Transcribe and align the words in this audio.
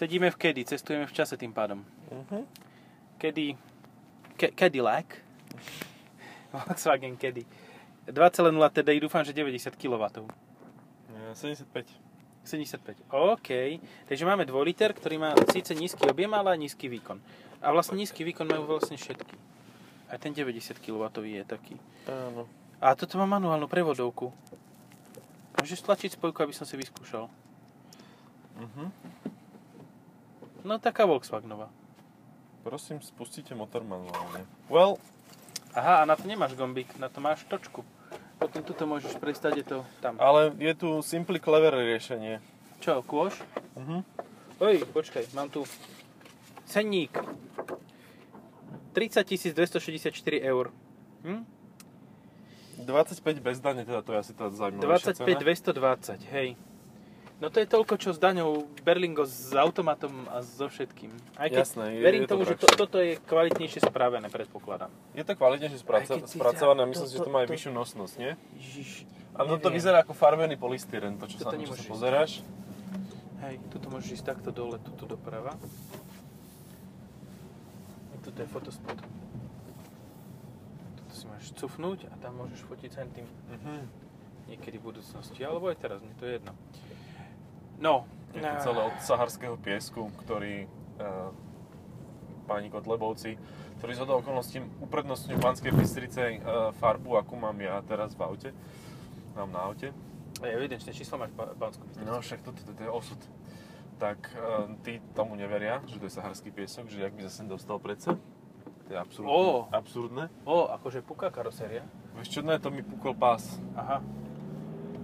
Sedíme 0.00 0.32
v 0.32 0.40
kedy, 0.40 0.64
cestujeme 0.64 1.04
v 1.04 1.12
čase 1.12 1.36
tým 1.36 1.52
pádom. 1.52 1.84
Uh-huh. 2.08 2.48
Kedy... 3.20 3.52
Ke, 4.32 4.48
Cadillac. 4.56 5.04
Volkswagen 6.56 7.20
Kedy. 7.20 7.44
2.0 8.08 8.16
TDI, 8.80 8.96
dúfam, 8.96 9.20
že 9.20 9.36
90 9.36 9.76
kW. 9.76 10.24
75. 11.36 11.84
75. 12.48 12.96
OK. 13.12 13.48
Takže 14.08 14.24
máme 14.24 14.48
2 14.48 14.56
liter, 14.64 14.96
ktorý 14.96 15.20
má 15.20 15.36
síce 15.52 15.76
nízky 15.76 16.08
objem, 16.08 16.32
ale 16.32 16.56
nízky 16.56 16.88
výkon. 16.88 17.20
A 17.60 17.68
vlastne 17.68 18.00
nízky 18.00 18.24
výkon 18.24 18.48
majú 18.48 18.72
vlastne 18.72 18.96
všetky. 18.96 19.36
Aj 20.08 20.16
ten 20.16 20.32
90 20.32 20.80
kW 20.80 21.12
je 21.28 21.44
taký. 21.44 21.76
Áno. 22.08 22.48
A 22.80 22.96
toto 22.96 23.20
má 23.20 23.28
manuálnu 23.28 23.68
prevodovku. 23.68 24.32
Môžeš 25.60 25.84
stlačiť 25.84 26.16
spojku, 26.16 26.40
aby 26.40 26.56
som 26.56 26.64
si 26.64 26.80
vyskúšal. 26.80 27.28
Uh-huh. 28.56 28.88
No 30.64 30.78
taká 30.78 31.06
Volkswagenová. 31.06 31.70
Prosím, 32.60 33.00
spustite 33.00 33.56
motor 33.56 33.80
manuálne. 33.80 34.44
Well, 34.68 35.00
Aha, 35.72 36.02
a 36.02 36.04
na 36.04 36.18
to 36.18 36.26
nemáš 36.26 36.58
gombík, 36.58 36.98
na 36.98 37.08
to 37.08 37.22
máš 37.22 37.46
točku. 37.46 37.86
Potom 38.42 38.64
tuto 38.66 38.90
môžeš 38.90 39.20
prestať, 39.22 39.62
je 39.62 39.64
to 39.64 39.78
tam. 40.02 40.18
ale 40.18 40.50
je 40.58 40.72
tu 40.74 40.88
Simply 41.04 41.38
Clever 41.38 41.76
riešenie. 41.76 42.42
Čo, 42.82 43.04
kôž? 43.04 43.36
Uh-huh. 43.76 44.02
Oj, 44.58 44.82
počkaj, 44.90 45.30
mám 45.36 45.52
tu 45.52 45.62
cenník. 46.66 47.12
30 48.96 49.54
264 49.54 50.10
eur. 50.42 50.74
Hm? 51.22 51.44
25 52.80 53.44
bez 53.44 53.60
dane, 53.60 53.84
teda 53.84 54.00
to 54.02 54.16
je 54.16 54.18
asi 54.18 54.32
tá 54.32 54.48
zaujímavejšia 54.48 55.20
25 55.20 56.24
220, 56.24 56.32
hej. 56.32 56.48
No 57.40 57.48
to 57.48 57.56
je 57.56 57.64
toľko, 57.64 57.96
čo 57.96 58.12
s 58.12 58.20
daňou 58.20 58.68
Berlingo 58.84 59.24
s 59.24 59.48
automatom 59.50 60.28
a 60.28 60.44
so 60.44 60.68
všetkým. 60.68 61.08
Aj 61.34 61.48
keď 61.48 61.64
Jasné, 61.64 61.84
je- 61.96 62.04
verím 62.04 62.22
je 62.22 62.28
to 62.28 62.32
tomu, 62.36 62.44
že 62.44 62.54
to, 62.54 62.66
toto 62.68 63.00
je 63.00 63.16
kvalitnejšie 63.18 63.80
spravené, 63.82 64.28
predpokladám. 64.28 64.92
Je 65.16 65.24
to 65.24 65.32
kvalitnejšie 65.32 65.80
si 65.80 65.84
spracované, 66.30 66.84
myslím 66.84 67.08
si, 67.08 67.16
že 67.16 67.24
to 67.24 67.32
má 67.32 67.40
aj 67.40 67.48
to- 67.48 67.54
vyššiu 67.56 67.72
nosnosť, 67.72 68.14
nie? 68.18 68.32
Ježiš, 68.54 69.08
A 69.32 69.40
no 69.42 69.56
to 69.56 69.66
neviem. 69.66 69.72
vyzerá 69.72 70.04
ako 70.04 70.12
farbený 70.12 70.54
polystyren, 70.54 71.16
to 71.16 71.24
čo, 71.26 71.40
Toto 71.40 71.56
sa, 71.56 71.64
čo 71.64 71.74
sa 71.74 71.84
pozeráš. 71.88 72.44
Hej, 73.40 73.56
tuto 73.72 73.88
môžeš 73.88 74.20
ísť 74.20 74.26
takto 74.26 74.52
dole, 74.52 74.76
tuto 74.76 75.08
doprava. 75.08 75.56
A 78.04 78.16
tuto 78.20 78.36
je 78.36 78.48
fotospot. 78.48 79.00
Tuto 80.94 81.12
si 81.14 81.24
môžeš 81.24 81.56
cufnúť 81.56 82.04
a 82.04 82.20
tam 82.20 82.36
môžeš 82.36 82.68
fotiť 82.68 82.90
sem 82.92 83.08
tým 83.10 83.24
Uh-huh. 83.24 83.80
niekedy 84.44 84.76
v 84.76 84.92
budúcnosti, 84.92 85.40
alebo 85.40 85.72
aj 85.72 85.80
teraz, 85.80 86.04
mne 86.04 86.12
to 86.14 86.28
je 86.28 86.36
jedno. 86.36 86.52
No, 87.80 88.04
Je 88.36 88.44
to 88.44 88.56
celé 88.60 88.80
od 88.86 88.96
saharského 89.02 89.56
piesku, 89.58 90.12
ktorý 90.22 90.68
uh, 91.00 91.32
páni 92.44 92.68
Kotlebovci, 92.68 93.34
ktorí 93.80 93.92
z 93.96 94.04
okolností 94.04 94.60
uprednostňujú 94.84 95.40
v 95.40 95.42
Banskej 95.42 95.72
Bystrice 95.72 96.22
uh, 96.38 96.70
farbu, 96.76 97.16
akú 97.16 97.34
mám 97.40 97.56
ja 97.58 97.80
teraz 97.88 98.12
v 98.14 98.22
aute. 98.22 98.50
Mám 99.34 99.50
na 99.50 99.64
aute. 99.64 99.90
je 100.44 100.52
evidenčné 100.52 100.92
číslo 100.92 101.16
máš 101.18 101.32
ba- 101.32 101.56
Banskú 101.56 101.88
Bystricu. 101.88 102.06
No 102.06 102.20
však 102.20 102.40
toto 102.44 102.60
to, 102.62 102.70
to 102.76 102.82
je 102.84 102.90
osud. 102.92 103.20
Tak 103.96 104.20
uh, 104.36 104.68
tí 104.84 105.00
tomu 105.16 105.34
neveria, 105.34 105.80
že 105.88 105.96
to 105.98 106.06
je 106.06 106.12
saharský 106.14 106.52
piesok, 106.52 106.86
že 106.86 107.00
jak 107.00 107.16
by 107.16 107.24
sa 107.26 107.32
sem 107.32 107.48
dostal 107.48 107.80
predsa. 107.80 108.14
To 108.86 108.90
je 108.92 108.98
absurdné. 108.98 109.30
Ó. 109.30 109.70
absurdné. 109.70 110.24
O, 110.42 110.66
akože 110.68 111.00
puká 111.06 111.30
karoséria. 111.30 111.86
Vieš 112.18 112.28
čo, 112.28 112.40
ne, 112.42 112.58
to 112.58 112.74
mi 112.74 112.82
pukol 112.82 113.14
pás. 113.14 113.56
Aha. 113.78 114.02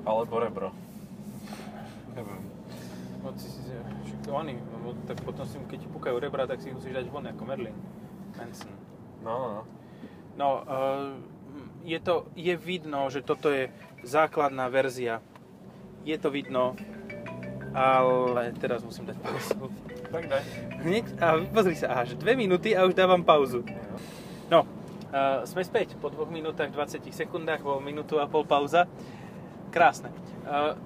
Alebo 0.02 0.42
rebro. 0.42 0.74
Neviem. 2.19 2.55
No, 3.27 3.34
si, 3.34 3.50
však 4.06 4.30
oni, 4.30 4.55
tak 5.10 5.19
potom 5.27 5.42
si, 5.42 5.58
keď 5.66 5.78
ti 5.82 5.88
pukajú 5.91 6.22
rebra, 6.22 6.46
tak 6.46 6.62
si 6.62 6.70
ich 6.70 6.78
musíš 6.78 6.94
dať 6.94 7.10
von 7.10 7.27
ako 7.27 7.42
Merlin. 7.42 7.74
Manson. 8.38 8.70
No, 9.19 9.34
no, 9.34 9.60
no. 10.38 10.48
Uh, 10.62 11.19
je 11.82 11.98
to, 11.98 12.31
je 12.38 12.54
vidno, 12.54 13.10
že 13.10 13.26
toto 13.26 13.50
je 13.50 13.66
základná 14.06 14.70
verzia. 14.70 15.19
Je 16.06 16.14
to 16.22 16.31
vidno, 16.31 16.78
ale 17.75 18.54
teraz 18.62 18.87
musím 18.87 19.10
dať 19.10 19.19
pauzu. 19.19 19.75
Tak 20.06 20.22
daj. 20.31 20.43
Hneď, 20.87 21.04
a 21.19 21.26
pozri 21.50 21.75
sa, 21.75 22.06
až 22.06 22.14
dve 22.14 22.38
minúty 22.38 22.78
a 22.78 22.87
už 22.87 22.94
dávam 22.94 23.26
pauzu. 23.26 23.66
No, 24.47 24.70
uh, 25.10 25.43
sme 25.50 25.66
späť 25.66 25.98
po 25.98 26.14
2 26.14 26.31
minútach 26.31 26.70
20 26.70 27.03
sekundách, 27.10 27.66
bol 27.66 27.82
minútu 27.82 28.22
a 28.22 28.31
pol 28.31 28.47
pauza. 28.47 28.87
Krásne. 29.75 30.14
Uh, 30.47 30.78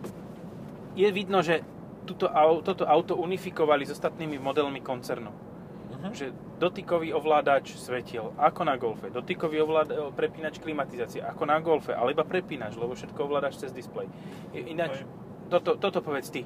je 0.97 1.09
vidno, 1.13 1.45
že 1.45 1.61
tuto, 2.11 2.27
au- 2.27 2.59
toto 2.61 2.83
auto 2.85 3.15
unifikovali 3.15 3.87
s 3.87 3.95
ostatnými 3.95 4.37
modelmi 4.37 4.83
koncernu. 4.83 5.31
Uh-huh. 5.31 6.11
Že 6.11 6.35
dotykový 6.59 7.15
ovládač 7.15 7.79
svetiel, 7.79 8.35
ako 8.35 8.61
na 8.67 8.75
Golfe. 8.75 9.09
Dotykový 9.09 9.63
ovláda- 9.63 10.11
prepínač 10.11 10.59
klimatizácie, 10.59 11.23
ako 11.23 11.47
na 11.47 11.63
Golfe, 11.63 11.95
ale 11.95 12.13
iba 12.13 12.27
prepínač, 12.27 12.75
lebo 12.75 12.99
všetko 12.99 13.19
ovládaš 13.21 13.63
cez 13.63 13.71
displej. 13.71 14.11
Ináč, 14.53 15.07
toto, 15.47 15.79
toto 15.79 16.03
povedz 16.03 16.31
ty. 16.31 16.43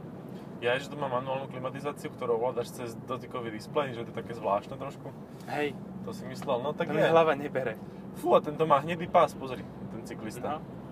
Ja, 0.63 0.81
že 0.81 0.89
to 0.89 0.97
má 0.97 1.13
manuálnu 1.13 1.51
klimatizáciu, 1.51 2.09
ktorú 2.15 2.41
ovládaš 2.41 2.73
cez 2.73 2.97
dotykový 3.05 3.53
displej, 3.53 3.93
že 3.93 4.07
to 4.07 4.13
je 4.13 4.17
také 4.17 4.33
zvláštne 4.33 4.81
trošku. 4.81 5.13
Hej, 5.51 5.77
To 6.05 6.13
si 6.13 6.25
myslel, 6.25 6.61
no 6.61 6.73
tak 6.73 6.89
to 6.89 6.97
je. 6.97 7.05
hlava 7.05 7.33
nebere. 7.37 7.77
Fú, 8.17 8.33
a 8.33 8.41
tento 8.41 8.65
má 8.65 8.81
hnedý 8.81 9.09
pás, 9.11 9.35
pozri, 9.37 9.61
ten 9.93 10.01
cyklista. 10.09 10.57
No. 10.57 10.84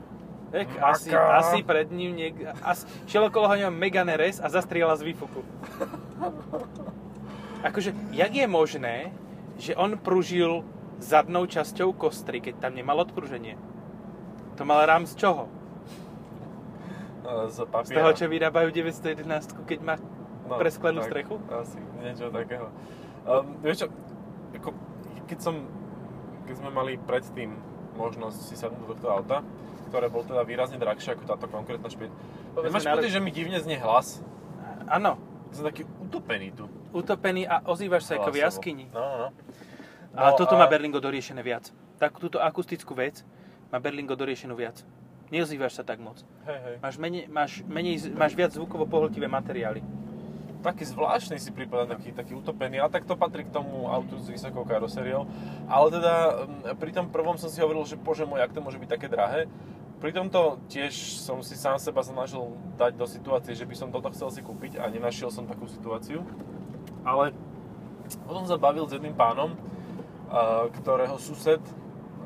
Maka. 0.53 0.79
asi, 0.85 1.09
asi 1.11 1.59
pred 1.65 1.89
ním 1.89 2.13
niek... 2.13 2.37
Asi, 2.61 2.85
šiel 3.09 3.33
okolo 3.33 3.49
ho 3.49 3.57
Megane 3.73 4.21
Res 4.21 4.37
a 4.37 4.53
zastrieľa 4.53 5.01
z 5.01 5.09
výfuku. 5.09 5.41
Akože, 7.69 7.97
jak 8.13 8.33
je 8.35 8.45
možné, 8.45 8.97
že 9.57 9.73
on 9.73 9.97
pružil 9.97 10.61
zadnou 11.01 11.49
časťou 11.49 11.97
kostry, 11.97 12.45
keď 12.45 12.69
tam 12.69 12.77
nemal 12.77 13.01
odpruženie? 13.01 13.57
To 14.61 14.69
mal 14.69 14.85
rám 14.85 15.09
z 15.09 15.17
čoho? 15.17 15.49
E, 17.25 17.49
Z 17.49 17.65
Z 17.65 17.71
papiera. 17.71 17.97
toho, 18.03 18.11
čo 18.13 18.27
vyrábajú 18.29 18.69
911, 18.71 19.57
keď 19.65 19.81
má 19.81 19.97
No, 20.43 20.59
presklenú 20.59 21.01
tak, 21.01 21.15
strechu? 21.15 21.39
Asi, 21.49 21.79
niečo 22.03 22.29
takého. 22.29 22.67
Um, 23.23 23.57
vieš 23.63 23.77
čo, 23.81 23.87
ako, 24.59 24.75
keď 25.31 25.39
som, 25.39 25.55
keď 26.45 26.55
sme 26.59 26.71
mali 26.75 26.99
predtým 26.99 27.55
možnosť 27.95 28.39
si 28.43 28.55
sadnúť 28.59 28.83
do 28.83 28.87
tohto 28.93 29.09
auta, 29.09 29.39
ktoré 29.93 30.09
bolo 30.09 30.25
teda 30.25 30.41
výrazne 30.49 30.81
drahšie 30.81 31.13
ako 31.13 31.29
táto 31.29 31.45
konkrétna 31.53 31.93
Nemáš 31.93 32.89
na- 32.89 32.97
pocit, 32.97 33.13
že 33.13 33.21
mi 33.21 33.29
divne 33.29 33.61
znie 33.61 33.77
hlas? 33.77 34.25
Áno, 34.89 35.21
Som 35.53 35.69
taký 35.69 35.85
utopený 36.01 36.57
tu. 36.57 36.65
utopený 36.97 37.45
a 37.45 37.61
ozývaš 37.69 38.09
sa 38.09 38.17
ako 38.17 38.33
v 38.33 38.41
jaskyni. 38.41 38.89
No, 38.89 39.05
no, 39.05 39.17
no. 39.21 39.29
A 40.17 40.33
toto 40.33 40.57
má 40.57 40.65
Berlingo 40.65 40.97
doriešené 40.97 41.45
viac. 41.45 41.69
Tak 42.01 42.17
túto 42.17 42.41
akustickú 42.41 42.97
vec 42.97 43.21
má 43.69 43.77
Berlingo 43.77 44.17
doriešenú 44.17 44.57
viac. 44.57 44.81
Neozývaš 45.29 45.81
sa 45.81 45.85
tak 45.85 46.01
moc. 46.01 46.21
Hej, 46.45 46.59
hej. 46.61 46.77
Máš, 46.81 46.97
menej, 47.01 47.25
máš, 47.29 47.53
menej, 47.65 47.97
máš 48.13 48.33
viac 48.37 48.53
zvukovo 48.53 48.85
pohltivé 48.85 49.29
materiály. 49.29 49.81
Taký 50.61 50.85
zvláštny 50.89 51.41
si 51.41 51.51
prípada, 51.51 51.89
taký, 51.89 52.13
taký 52.15 52.37
utopený, 52.39 52.79
ale 52.85 52.93
tak 52.93 53.09
to 53.09 53.17
patrí 53.17 53.43
k 53.43 53.51
tomu 53.51 53.89
autu 53.89 54.21
s 54.21 54.29
vysokou 54.29 54.63
karosériou. 54.63 55.27
Ale 55.67 55.87
teda 55.91 56.13
mm, 56.73 56.77
pri 56.79 56.91
tom 56.93 57.09
prvom 57.09 57.35
som 57.41 57.49
si 57.49 57.59
hovoril, 57.65 57.83
že 57.89 57.97
bože 57.99 58.29
môj, 58.29 58.45
ak 58.45 58.53
to 58.55 58.61
môže 58.63 58.79
byť 58.79 58.89
také 58.89 59.09
drahé. 59.11 59.49
Pri 60.03 60.11
tomto 60.11 60.59
tiež 60.67 61.23
som 61.23 61.39
si 61.47 61.55
sám 61.55 61.79
seba 61.79 62.03
snažil 62.03 62.59
dať 62.75 62.99
do 62.99 63.07
situácie, 63.07 63.55
že 63.55 63.63
by 63.63 63.75
som 63.79 63.95
toto 63.95 64.11
chcel 64.11 64.35
si 64.35 64.43
kúpiť 64.43 64.83
a 64.83 64.91
nenašiel 64.91 65.31
som 65.31 65.47
takú 65.47 65.71
situáciu. 65.71 66.27
Ale 67.07 67.31
potom 68.27 68.43
sa 68.43 68.59
bavil 68.59 68.83
s 68.91 68.99
jedným 68.99 69.15
pánom, 69.15 69.55
a, 70.27 70.67
ktorého 70.75 71.15
sused 71.23 71.63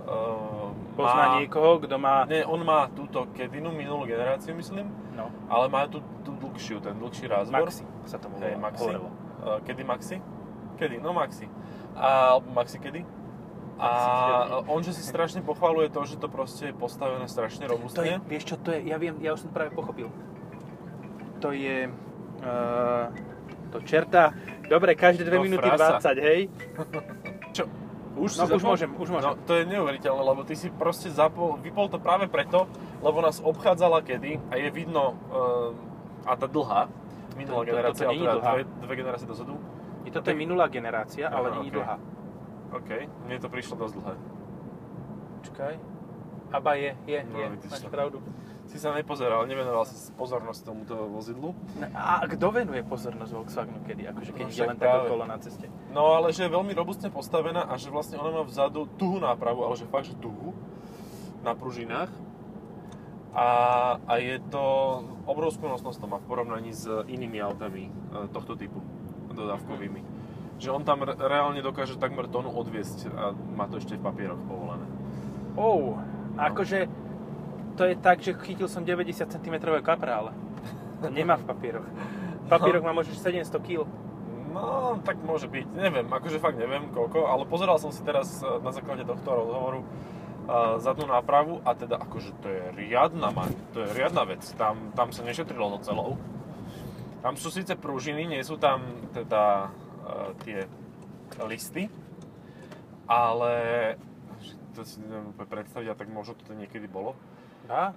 a, 0.08 0.72
Pozná 0.96 1.36
niekoho, 1.36 1.76
kto 1.84 2.00
má... 2.00 2.24
Nie, 2.24 2.48
on 2.48 2.64
má 2.64 2.88
túto 2.88 3.28
Kedinu, 3.36 3.68
minulú 3.68 4.08
generáciu 4.08 4.56
myslím, 4.56 4.88
No, 5.12 5.28
ale 5.52 5.68
má 5.68 5.84
tú, 5.84 6.00
tú 6.24 6.32
dlhšiu, 6.32 6.80
ten 6.80 6.96
dlhší 6.96 7.28
razvor. 7.28 7.68
Maxi 7.68 7.84
sa 8.08 8.16
Hej, 8.16 8.56
volá- 8.56 8.72
Maxi. 8.72 8.80
hovorilo. 8.88 9.08
Uh, 9.44 9.60
kedy 9.68 9.82
Maxi? 9.84 10.16
Kedy? 10.80 10.96
No 11.04 11.12
Maxi. 11.12 11.44
A 11.92 12.40
Maxi 12.40 12.80
kedy? 12.80 13.04
A 13.78 13.90
on, 14.64 14.80
že 14.80 14.90
si 14.90 15.02
strašne 15.02 15.40
pochvaluje 15.40 15.88
to, 15.88 16.00
že 16.02 16.16
to 16.16 16.26
proste 16.26 16.66
je 16.66 16.74
postavené 16.74 17.24
strašne 17.24 17.64
To 17.64 17.68
je, 17.68 17.74
robustne. 17.74 18.12
vieš 18.24 18.44
čo 18.46 18.56
to 18.56 18.72
je? 18.72 18.80
Ja 18.82 18.96
viem, 18.96 19.20
ja 19.20 19.32
už 19.32 19.44
som 19.44 19.50
práve 19.50 19.70
pochopil. 19.70 20.08
To 21.38 21.52
je... 21.52 21.92
Uh, 22.38 23.12
to 23.68 23.80
čerta. 23.82 24.32
Dobre, 24.64 24.94
každé 24.94 25.24
2 25.24 25.30
To 25.30 25.42
minúty 25.42 25.60
frasa. 25.62 26.00
20, 26.00 26.20
hej? 26.22 26.40
Čo? 27.56 27.64
Už 28.16 28.30
No, 28.34 28.44
už 28.46 28.56
zapol? 28.56 28.64
môžem, 28.66 28.90
už 28.94 29.08
môžem. 29.10 29.26
No, 29.26 29.36
to 29.38 29.52
je 29.54 29.64
neuveriteľné, 29.66 30.22
lebo 30.22 30.40
ty 30.40 30.54
si 30.54 30.68
proste 30.70 31.08
zapol, 31.08 31.60
vypol 31.60 31.84
to 31.86 31.98
práve 31.98 32.24
preto, 32.26 32.64
lebo 32.98 33.20
nás 33.20 33.38
obchádzala 33.38 34.00
kedy 34.00 34.40
a 34.48 34.56
je 34.56 34.68
vidno, 34.70 35.12
uh, 35.28 35.76
a 36.24 36.32
tá 36.32 36.46
dlhá, 36.46 36.88
minulá 37.36 37.60
To- 37.60 37.62
to- 37.62 37.70
generácia, 37.70 38.04
ale 38.06 38.14
nie 38.14 38.16
je 38.16 38.24
teda 38.24 38.36
dlhá. 38.38 38.52
dve, 38.54 38.62
dve 38.80 38.94
generácie 38.96 39.26
dozadu. 39.26 39.54
I 40.02 40.10
toto 40.10 40.26
je 40.26 40.36
minulá 40.38 40.64
generácia, 40.66 41.28
ale 41.28 41.46
Aha, 41.46 41.56
nie 41.58 41.68
je 41.68 41.72
ok. 41.72 41.76
dlhá. 41.76 41.96
OK, 42.68 42.90
mne 43.24 43.36
to 43.36 43.46
prišlo 43.46 43.74
dosť 43.76 43.94
dlhé. 43.94 44.14
Čakaj. 45.44 45.74
Aba 46.48 46.72
je, 46.74 46.94
je, 47.04 47.18
No, 47.24 47.36
je, 47.36 47.46
máš 47.60 47.82
to. 47.82 47.90
pravdu. 47.90 48.18
si 48.66 48.78
sa 48.78 48.90
nepozeral, 48.92 49.46
nevenoval 49.46 49.82
si 49.82 49.94
pozornosť 50.12 50.60
tomuto 50.64 50.94
vozidlu. 51.06 51.54
A 51.92 52.22
kto 52.24 52.50
venuje 52.50 52.82
pozornosť 52.82 53.30
Volkswagenu 53.32 53.82
kedy? 53.82 54.06
Akože 54.06 54.30
keď 54.32 54.44
No 54.44 54.50
však 54.50 54.68
len 54.68 54.76
také 54.76 54.90
práve. 54.92 55.08
kolo 55.08 55.24
na 55.24 55.38
ceste. 55.38 55.66
No 55.88 56.14
ale 56.14 56.30
že 56.30 56.46
je 56.46 56.50
veľmi 56.50 56.70
robustne 56.72 57.06
postavená 57.08 57.62
a 57.62 57.74
že 57.74 57.88
vlastne 57.88 58.14
ona 58.16 58.30
má 58.32 58.42
vzadu 58.42 58.86
tuhú 58.92 59.18
nápravu, 59.18 59.62
ale 59.62 59.74
že 59.74 59.86
fakt, 59.86 60.06
že 60.06 60.14
tuhú 60.16 60.50
na 61.40 61.52
pružinách. 61.52 62.10
A, 63.32 63.46
a 64.00 64.12
je 64.16 64.40
to 64.48 64.62
obrovskú 65.24 65.66
nosnosť 65.66 65.98
to 65.98 66.06
má 66.08 66.16
v 66.16 66.24
porovnaní 66.24 66.72
s 66.72 66.86
inými 67.06 67.36
autami 67.38 67.86
e, 67.86 67.90
tohto 68.30 68.54
typu 68.54 68.80
dodávkovými. 69.28 70.00
Že 70.56 70.68
on 70.72 70.82
tam 70.84 71.04
re- 71.04 71.16
reálne 71.16 71.60
dokáže 71.60 72.00
takmer 72.00 72.28
tonu 72.28 72.48
odviesť 72.48 73.12
a 73.12 73.32
má 73.32 73.68
to 73.68 73.76
ešte 73.76 74.00
v 74.00 74.02
papieroch 74.04 74.40
povolené. 74.48 74.86
Oh, 75.56 76.00
akože 76.36 76.88
to 77.76 77.82
je 77.84 77.94
tak, 78.00 78.24
že 78.24 78.32
chytil 78.40 78.68
som 78.68 78.84
90 78.84 79.28
cm 79.28 79.54
kaprále. 79.84 80.32
To 81.04 81.12
nemá 81.12 81.36
v 81.36 81.44
papieroch. 81.44 81.84
V 82.44 82.48
papieroch 82.48 82.80
má 82.80 82.96
možno 82.96 83.12
700 83.12 83.52
kg. 83.60 83.84
No, 84.56 84.96
tak 85.04 85.20
môže 85.20 85.44
byť. 85.44 85.76
Neviem, 85.76 86.08
akože 86.08 86.40
fakt 86.40 86.56
neviem 86.56 86.88
koľko, 86.88 87.28
ale 87.28 87.44
pozeral 87.44 87.76
som 87.76 87.92
si 87.92 88.00
teraz 88.00 88.40
e, 88.40 88.48
na 88.64 88.72
základe 88.72 89.04
tohto 89.04 89.28
rozhovoru 89.28 89.84
uh, 89.84 90.80
zadnú 90.80 91.04
nápravu 91.04 91.60
a 91.60 91.76
teda 91.76 92.00
akože 92.00 92.30
to 92.40 92.46
je 92.48 92.62
riadna 92.72 93.28
maň, 93.34 93.52
to 93.76 93.84
je 93.84 93.88
riadna 93.92 94.24
vec. 94.24 94.40
Tam, 94.56 94.96
tam 94.96 95.12
sa 95.12 95.20
nešetrilo 95.26 95.76
so 95.76 95.78
celou. 95.84 96.10
Tam 97.20 97.36
sú 97.36 97.52
síce 97.52 97.76
pružiny, 97.76 98.24
nie 98.24 98.40
sú 98.40 98.56
tam 98.56 98.86
teda 99.12 99.68
tie 100.44 100.66
listy, 101.42 101.90
ale 103.06 103.54
to 104.74 104.84
si 104.84 105.00
neviem 105.00 105.32
úplne 105.32 105.48
predstaviť, 105.48 105.88
a 105.92 105.98
tak 105.98 106.08
možno 106.12 106.36
to 106.36 106.52
niekedy 106.52 106.86
bolo. 106.86 107.16
Dá? 107.64 107.96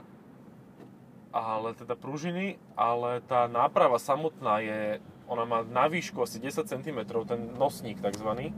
Ale 1.30 1.78
teda 1.78 1.94
pružiny, 1.94 2.58
ale 2.74 3.22
tá 3.30 3.46
náprava 3.46 4.02
samotná 4.02 4.64
je, 4.64 4.98
ona 5.30 5.46
má 5.46 5.62
na 5.62 5.86
výšku 5.86 6.24
asi 6.26 6.42
10 6.42 6.66
cm, 6.66 7.00
ten 7.06 7.42
nosník 7.54 8.02
takzvaný. 8.02 8.50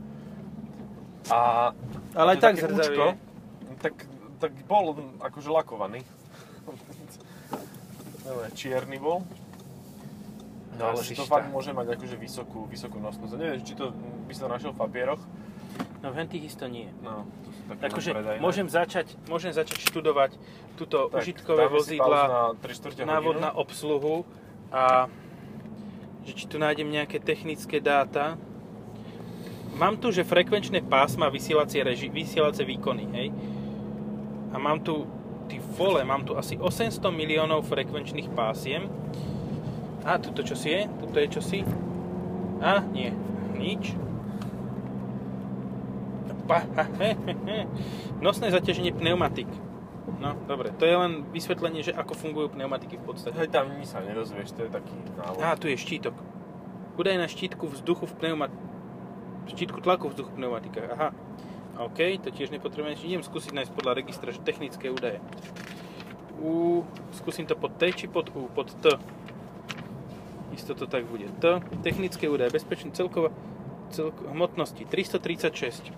A 1.28 1.70
Ale 2.16 2.34
aj 2.34 2.38
tak 2.40 2.56
zrdzavý 2.58 3.18
tak, 3.82 4.06
tak 4.38 4.52
bol 4.70 4.94
akože 5.18 5.50
lakovaný. 5.50 6.06
Čierny 8.58 9.02
bol. 9.02 9.26
No 10.82 10.98
ale 10.98 11.00
že 11.06 11.14
to 11.14 11.24
fakt 11.30 11.46
môže 11.54 11.70
mať 11.70 11.94
akože 11.94 12.16
vysokú, 12.18 12.66
vysokú 12.66 12.98
nosnosť. 12.98 13.38
Neviem, 13.38 13.62
či 13.62 13.78
to 13.78 13.94
by 14.26 14.34
sa 14.34 14.50
našiel 14.50 14.74
v 14.74 14.78
papieroch. 14.82 15.22
No 16.02 16.10
v 16.10 16.16
hentých 16.18 16.50
isto 16.50 16.66
nie. 16.66 16.90
No, 17.00 17.22
to 17.46 17.48
sú 17.54 17.60
také 17.70 17.80
Takže 17.86 18.10
predajné. 18.10 18.40
môžem 18.42 18.66
začať, 18.66 19.06
môžem 19.30 19.54
začať 19.54 19.78
študovať 19.86 20.34
túto 20.74 21.06
Tak, 21.06 21.22
užitkové 21.22 21.70
vozidla, 21.70 22.20
na 22.26 22.42
3 22.58 22.78
čtvrte 22.82 23.02
návod 23.06 23.38
na 23.38 23.54
obsluhu 23.54 24.26
a 24.74 25.06
že 26.26 26.32
či 26.34 26.44
tu 26.50 26.58
nájdem 26.58 26.90
nejaké 26.90 27.22
technické 27.22 27.78
dáta. 27.78 28.34
Mám 29.78 30.02
tu, 30.02 30.10
že 30.12 30.26
frekvenčné 30.26 30.84
pásma 30.84 31.30
vysielacie, 31.32 31.80
reži, 31.86 32.10
vysielacie 32.12 32.66
výkony, 32.66 33.04
hej. 33.16 33.28
A 34.52 34.60
mám 34.60 34.84
tu, 34.84 35.08
ty 35.48 35.56
vole, 35.58 36.04
mám 36.04 36.26
tu 36.28 36.36
asi 36.36 36.60
800 36.60 37.00
miliónov 37.08 37.64
frekvenčných 37.64 38.28
pásiem. 38.36 38.90
A 40.02 40.18
tuto 40.18 40.42
čosi 40.42 40.68
je? 40.68 40.82
Tuto 40.98 41.16
je 41.22 41.28
čosi? 41.30 41.60
A, 42.58 42.82
nie, 42.90 43.14
nič. 43.54 43.94
Pa, 46.46 46.66
ha, 46.66 46.84
he, 46.98 47.14
he, 47.14 47.32
he. 47.46 47.58
Nosné 48.18 48.50
zaťaženie 48.50 48.90
pneumatik. 48.94 49.46
No, 50.18 50.34
dobre, 50.50 50.74
to 50.74 50.82
je 50.82 50.94
len 50.98 51.22
vysvetlenie, 51.30 51.86
že 51.86 51.94
ako 51.94 52.18
fungujú 52.18 52.50
pneumatiky 52.54 52.98
v 52.98 53.04
podstate. 53.06 53.38
Hej, 53.38 53.54
tam 53.54 53.70
nič 53.78 53.94
sa 53.94 54.02
nedozvieš, 54.02 54.54
to 54.54 54.66
je 54.66 54.70
taký 54.70 54.94
návod. 55.14 55.38
Á, 55.38 55.54
tu 55.54 55.70
je 55.70 55.78
štítok. 55.78 56.14
Údaj 56.98 57.16
na 57.18 57.30
štítku 57.30 57.70
vzduchu 57.70 58.10
v 58.10 58.14
pneumat... 58.18 58.52
Štítku 59.46 59.82
tlaku 59.82 60.10
vzduchu 60.10 60.30
v 60.34 60.38
pneumatikách. 60.38 60.90
Aha. 60.94 61.08
OK, 61.78 61.98
to 62.22 62.30
tiež 62.30 62.50
nepotrebujem. 62.50 62.98
Idem 63.00 63.22
skúsiť 63.26 63.54
nájsť 63.54 63.72
podľa 63.74 64.02
registra, 64.02 64.30
technické 64.34 64.90
údaje. 64.90 65.18
U, 66.42 66.82
skúsim 67.14 67.46
to 67.46 67.54
pod 67.54 67.78
T 67.78 67.90
či 67.94 68.06
pod 68.10 68.30
U? 68.34 68.50
Pod 68.50 68.70
T. 68.82 68.98
Isto 70.52 70.76
to 70.76 70.86
tak 70.86 71.08
bude. 71.08 71.28
T, 71.40 71.44
technické 71.80 72.28
údaje, 72.28 72.52
bezpečný 72.52 72.92
celková 72.92 73.32
celko, 73.92 74.28
hmotnosti 74.32 74.84
336. 74.84 75.92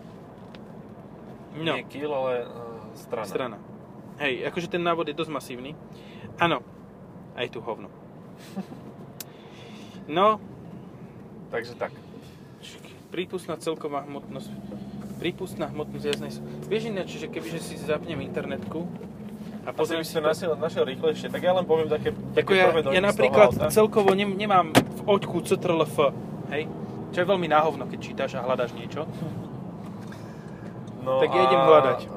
No. 1.54 1.78
Nie 1.78 1.86
kil, 1.86 2.10
ale 2.10 2.46
uh, 2.46 2.50
strana. 2.98 3.26
Strana. 3.26 3.58
Hej, 4.18 4.46
akože 4.50 4.70
ten 4.70 4.82
návod 4.82 5.10
je 5.10 5.14
dosť 5.14 5.30
masívny. 5.30 5.74
Áno, 6.38 6.62
aj 7.34 7.50
tu 7.50 7.58
hovno. 7.62 7.90
No, 10.04 10.36
Takže 11.54 11.78
tak. 11.78 11.94
prípustná 13.14 13.54
celková 13.54 14.02
hmotnosť. 14.02 14.50
Prípustná 15.22 15.70
hmotnosť 15.70 16.04
jazdnej... 16.04 16.32
Vieš 16.66 16.82
ináč, 16.90 17.14
že 17.14 17.30
kebyže 17.30 17.62
si 17.62 17.78
zapnem 17.78 18.18
internetku 18.26 18.90
a 19.64 19.70
pozriem 19.72 20.04
si 20.04 20.12
to 20.12 20.20
našiel, 20.20 20.52
našiel 20.60 20.84
rýchlejšie, 20.84 21.32
tak 21.32 21.40
ja 21.40 21.56
len 21.56 21.64
poviem 21.64 21.88
také, 21.88 22.12
také 22.36 22.60
ja, 22.60 22.68
prvé 22.68 22.80
ja 22.92 23.00
napríklad 23.00 23.56
auta. 23.56 23.72
celkovo 23.72 24.12
nem, 24.12 24.28
nemám 24.36 24.76
v 24.76 25.00
oťku 25.08 25.40
CTRL-F, 25.40 25.96
hej? 26.52 26.68
Čo 27.16 27.18
je 27.24 27.26
veľmi 27.26 27.48
náhovno, 27.48 27.88
keď 27.88 27.98
čítaš 28.02 28.30
a 28.36 28.44
hľadáš 28.44 28.76
niečo. 28.76 29.08
No 31.04 31.20
tak 31.20 31.30
ja 31.32 31.42
idem 31.48 31.62
hľadať. 31.62 32.00
e, 32.04 32.08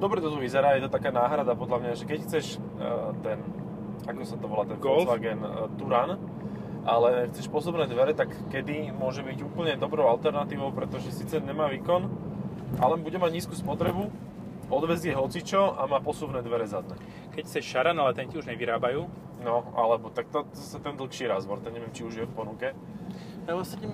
Dobre 0.00 0.18
to 0.20 0.28
tu 0.28 0.38
vyzerá, 0.42 0.76
je 0.76 0.84
to 0.84 0.90
taká 0.92 1.08
náhrada 1.14 1.56
podľa 1.56 1.78
mňa, 1.80 1.92
že 1.96 2.04
keď 2.04 2.18
chceš 2.28 2.44
e, 2.56 2.88
ten, 3.24 3.38
ako 4.04 4.20
sa 4.26 4.36
to 4.36 4.46
volá, 4.50 4.64
ten 4.68 4.76
Golf? 4.80 5.08
Volkswagen 5.08 5.40
e, 5.40 5.48
Touran, 5.80 6.10
ale 6.84 7.32
chceš 7.32 7.48
posuvné 7.48 7.88
dvere, 7.88 8.12
tak 8.12 8.28
kedy 8.52 8.92
môže 8.92 9.24
byť 9.24 9.38
úplne 9.40 9.72
dobrou 9.80 10.04
alternatívou, 10.12 10.74
pretože 10.76 11.08
síce 11.08 11.40
nemá 11.40 11.72
výkon, 11.72 12.04
ale 12.82 13.00
bude 13.00 13.16
mať 13.16 13.30
nízku 13.32 13.54
spotrebu, 13.56 14.12
odvezie 14.70 15.12
hocičo 15.12 15.76
a 15.76 15.84
má 15.88 16.00
posuvné 16.00 16.40
dvere 16.40 16.64
zadné. 16.68 16.96
Keď 17.34 17.42
chceš 17.44 17.64
šaran, 17.64 17.96
ale 17.98 18.16
ten 18.16 18.28
ti 18.28 18.38
už 18.38 18.46
nevyrábajú. 18.48 19.06
No, 19.44 19.68
alebo 19.76 20.08
tak 20.08 20.32
to, 20.32 20.48
to 20.48 20.56
sa 20.56 20.80
ten 20.80 20.96
dlhší 20.96 21.28
razvor, 21.28 21.60
ten 21.60 21.76
neviem, 21.76 21.92
či 21.92 22.00
už 22.08 22.14
je 22.16 22.24
v 22.24 22.32
ponuke. 22.32 22.72
Ale 23.44 23.60
sa 23.60 23.76
ti 23.76 23.84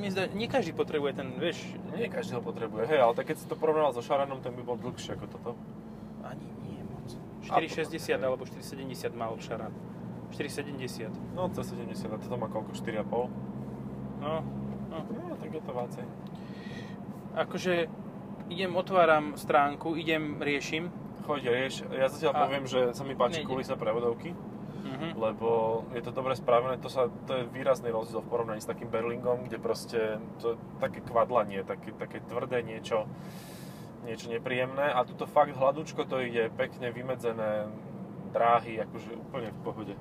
mi 0.00 0.08
zdá, 0.08 0.32
nie 0.32 0.48
každý 0.48 0.72
potrebuje 0.72 1.20
ten, 1.20 1.28
vieš, 1.36 1.60
Nie 1.92 2.08
každý 2.08 2.40
ho 2.40 2.42
potrebuje, 2.42 2.88
hej, 2.88 3.04
ale 3.04 3.12
tak 3.12 3.28
keď 3.28 3.36
si 3.36 3.46
to 3.46 3.52
porovnal 3.52 3.92
so 3.92 4.00
Šaranom, 4.00 4.40
ten 4.40 4.56
by 4.56 4.64
bol 4.64 4.80
dlhší 4.80 5.12
ako 5.12 5.26
toto. 5.28 5.50
ani 6.24 6.48
nie 6.64 6.80
moc. 6.88 7.04
A 7.52 7.60
4,60 7.60 7.84
potom, 7.84 8.00
hej. 8.00 8.24
alebo 8.24 8.42
4,70 8.48 9.12
mal 9.12 9.36
šaran. 9.36 9.72
4,70. 10.32 11.12
No, 11.36 11.52
to 11.52 11.60
70, 11.60 12.08
a 12.08 12.16
toto 12.16 12.36
má 12.40 12.48
koľko? 12.48 12.72
4,5? 12.72 13.28
No, 14.24 14.40
no. 14.88 14.98
No, 15.04 15.36
tak 15.36 15.52
je 15.52 15.62
to 15.62 15.72
vácej. 15.76 16.04
Akože 17.36 17.74
idem, 18.46 18.70
otváram 18.70 19.34
stránku, 19.34 19.94
idem, 19.94 20.38
riešim. 20.38 20.90
Choď, 21.22 21.42
rieš. 21.46 21.74
Ja 21.90 22.06
zatiaľ 22.06 22.32
A- 22.32 22.40
poviem, 22.42 22.64
že 22.64 22.92
sa 22.92 23.00
mi 23.00 23.14
páči 23.14 23.40
Nejde. 23.40 23.48
kulisa 23.48 23.74
prevodovky, 23.74 24.36
Mhm. 24.84 25.16
lebo 25.16 25.48
je 25.90 26.02
to 26.02 26.10
dobre 26.10 26.34
spravené, 26.34 26.76
to, 26.76 26.86
sa, 26.86 27.08
to 27.24 27.32
je 27.34 27.44
výrazný 27.48 27.88
rozdiel 27.88 28.20
v 28.20 28.28
porovnaní 28.28 28.60
s 28.60 28.66
takým 28.66 28.86
Berlingom, 28.86 29.42
kde 29.42 29.56
proste 29.58 30.00
to 30.38 30.50
je 30.50 30.56
také 30.78 31.00
kvadlanie, 31.00 31.64
také, 31.64 31.92
také 31.92 32.20
tvrdé 32.20 32.60
niečo, 32.60 33.08
niečo 34.04 34.28
nepríjemné 34.28 34.84
a 34.86 35.00
tuto 35.02 35.24
fakt 35.24 35.56
hladúčko 35.56 36.04
to 36.04 36.20
ide, 36.20 36.52
pekne 36.52 36.92
vymedzené 36.92 37.72
dráhy, 38.30 38.76
akože 38.78 39.16
úplne 39.16 39.48
v 39.50 39.60
pohode. 39.62 39.94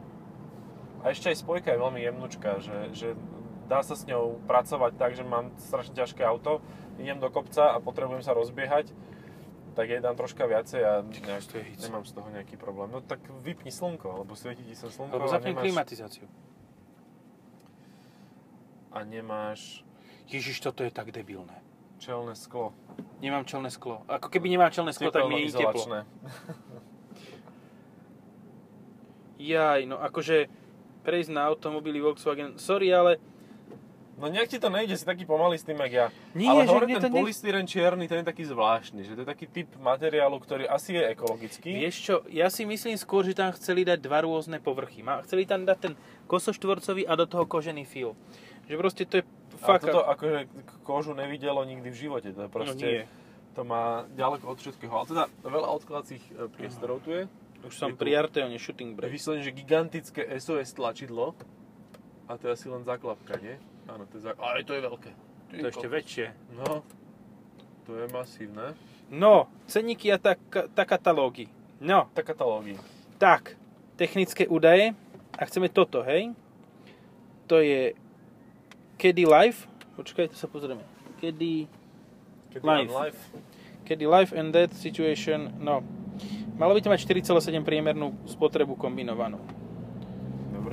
A 0.99 1.09
ešte 1.09 1.29
aj 1.29 1.39
spojka 1.39 1.69
je 1.69 1.79
veľmi 1.79 2.01
jemnučká, 2.01 2.51
že, 2.59 2.77
že 2.91 3.07
dá 3.67 3.79
sa 3.81 3.95
s 3.95 4.03
ňou 4.05 4.39
pracovať 4.45 4.95
tak, 4.95 5.15
že 5.15 5.23
mám 5.23 5.51
strašne 5.59 5.95
ťažké 5.95 6.23
auto, 6.23 6.59
idem 6.99 7.17
do 7.17 7.29
kopca 7.31 7.73
a 7.73 7.77
potrebujem 7.79 8.21
sa 8.21 8.35
rozbiehať, 8.35 8.91
tak 9.73 9.89
jej 9.89 9.97
dám 9.97 10.13
troška 10.13 10.45
viacej 10.45 10.81
a 10.85 11.01
nejak, 11.01 11.43
to 11.49 11.57
je 11.57 11.63
hic. 11.65 11.79
nemám 11.81 12.05
z 12.05 12.13
toho 12.13 12.29
nejaký 12.29 12.55
problém. 12.61 12.93
No 12.93 13.01
tak 13.01 13.25
vypni 13.41 13.73
slnko, 13.73 14.21
lebo 14.21 14.37
svieti 14.37 14.61
ti 14.61 14.77
sa 14.77 14.85
slnko 14.91 15.17
Alebo 15.17 15.25
a 15.25 15.33
zapnem 15.33 15.57
nemáš, 15.57 15.65
klimatizáciu. 15.65 16.25
a 18.93 19.01
nemáš 19.01 19.81
Ježiš, 20.29 20.61
toto 20.61 20.85
je 20.85 20.91
tak 20.93 21.09
debilné. 21.09 21.57
čelné 21.97 22.35
sklo. 22.37 22.71
Nemám 23.23 23.47
čelné 23.47 23.71
sklo. 23.71 24.03
Ako 24.05 24.27
keby 24.29 24.51
nemám 24.51 24.71
čelné 24.71 24.91
sklo, 24.93 25.09
tak 25.09 25.25
mi 25.25 25.47
je 25.47 25.55
teplo. 25.55 26.05
Jaj, 29.39 29.83
no 29.89 29.99
akože 29.99 30.47
prejsť 31.03 31.31
na 31.35 31.51
automobily 31.51 31.99
Volkswagen, 31.99 32.55
sorry, 32.55 32.93
ale 32.93 33.19
No 34.13 34.29
nejak 34.29 34.45
ti 34.45 34.61
to 34.61 34.69
nejde, 34.69 34.93
si 34.93 35.01
taký 35.03 35.25
pomalý 35.25 35.57
s 35.57 35.65
tým, 35.65 35.81
jak 35.81 35.91
ja. 35.91 36.05
Nie, 36.37 36.45
Ale 36.45 36.69
mne 36.85 36.95
ten 36.95 37.03
to 37.03 37.09
ne- 37.09 37.17
polystyren 37.17 37.65
čierny, 37.65 38.05
ten 38.05 38.21
je 38.21 38.29
taký 38.29 38.45
zvláštny, 38.45 39.01
že 39.01 39.17
to 39.17 39.25
je 39.25 39.29
taký 39.29 39.49
typ 39.49 39.73
materiálu, 39.81 40.37
ktorý 40.37 40.69
asi 40.69 40.93
je 40.93 41.03
ekologický. 41.09 41.69
vieš 41.73 41.97
čo, 41.97 42.15
ja 42.29 42.45
si 42.47 42.61
myslím 42.61 42.93
skôr, 42.93 43.25
že 43.25 43.33
tam 43.33 43.49
chceli 43.51 43.81
dať 43.81 43.97
dva 43.99 44.21
rôzne 44.21 44.61
povrchy. 44.61 45.01
Má- 45.01 45.25
Chceli 45.25 45.49
tam 45.49 45.65
dať 45.65 45.77
ten 45.81 45.93
kosoštvorcový 46.29 47.09
a 47.09 47.13
do 47.15 47.25
toho 47.25 47.49
kožený 47.49 47.83
fil. 47.83 48.13
Že 48.69 48.75
proste 48.77 49.03
to 49.03 49.13
je 49.19 49.23
A 49.25 49.57
fakt... 49.57 49.89
toto 49.89 50.05
akože 50.05 50.45
kožu 50.83 51.17
nevidelo 51.17 51.65
nikdy 51.65 51.89
v 51.89 51.97
živote, 51.97 52.29
to 52.31 52.45
je 52.45 52.49
no 52.49 52.53
proste, 52.53 52.85
nie. 52.85 53.03
to 53.57 53.65
má 53.65 54.05
ďaleko 54.13 54.45
od 54.45 54.57
všetkého. 54.57 54.93
Ale 54.93 55.09
teda 55.09 55.23
veľa 55.41 55.69
odkladacích 55.73 56.23
e, 56.29 56.47
priestorov 56.53 57.01
tu 57.01 57.11
je. 57.11 57.21
Už 57.63 57.73
som 57.73 57.95
pri 57.95 58.19
Arteone 58.19 58.59
Shooting 58.59 58.93
Brake. 58.93 59.09
Vyslovene, 59.09 59.41
že 59.41 59.51
gigantické 59.51 60.21
SOS 60.37 60.75
tlačidlo. 60.75 61.31
A 62.27 62.35
to 62.35 62.47
je 62.47 62.51
asi 62.53 62.67
len 62.67 62.83
základka, 62.83 63.39
nie? 63.39 63.55
Áno, 63.85 64.03
to 64.05 64.15
je 64.15 64.23
základka. 64.23 64.43
Ale 64.45 64.63
to 64.63 64.73
je 64.73 64.81
veľké. 64.81 65.11
Ty 65.43 65.53
To 65.53 65.65
je 65.65 65.71
ešte 65.71 65.87
väčšie. 65.87 66.25
No, 66.55 66.81
to 67.83 67.91
je 67.93 68.05
masívne. 68.09 68.73
No, 69.07 69.45
ceníky 69.65 70.09
a 70.09 70.17
tak, 70.17 70.39
tak 70.49 70.87
katalógy. 70.87 71.51
No, 71.77 72.07
Tak 72.11 72.25
katalógy. 72.25 72.79
tak, 73.17 73.59
technické 73.95 74.47
údaje. 74.47 74.95
A 75.33 75.43
chceme 75.43 75.67
toto, 75.67 75.99
hej? 76.01 76.31
To 77.45 77.59
je 77.59 77.91
Kedy 78.95 79.25
Life. 79.25 79.67
Počkaj, 79.93 80.31
to 80.31 80.37
sa 80.37 80.47
pozrieme. 80.47 80.81
Kedy, 81.19 81.67
Kedy 82.49 82.63
Live. 82.63 82.87
mám 82.87 83.03
live. 83.03 83.19
Kedy 83.83 84.05
Life 84.07 84.31
and 84.31 84.49
Death 84.49 84.73
Situation, 84.73 85.51
no. 85.59 85.83
Malo 86.55 86.71
by 86.71 86.79
to 86.79 86.87
mať 86.87 87.03
4,7 87.03 87.35
priemernú 87.61 88.15
spotrebu 88.23 88.73
kombinovanú. 88.73 89.41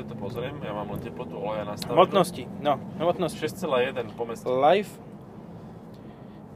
Dobre, 0.00 0.16
to 0.16 0.16
pozriem. 0.16 0.56
Ja 0.64 0.72
mám 0.72 0.88
len 0.96 1.00
teplotu 1.04 1.36
oleja 1.36 1.68
nastavenú. 1.68 2.00
Hmotnosti, 2.00 2.48
no, 2.64 2.80
hmotnosť 2.96 3.34
6,1 3.36 4.16
po 4.16 4.24
meste. 4.24 4.48
Life. 4.48 4.96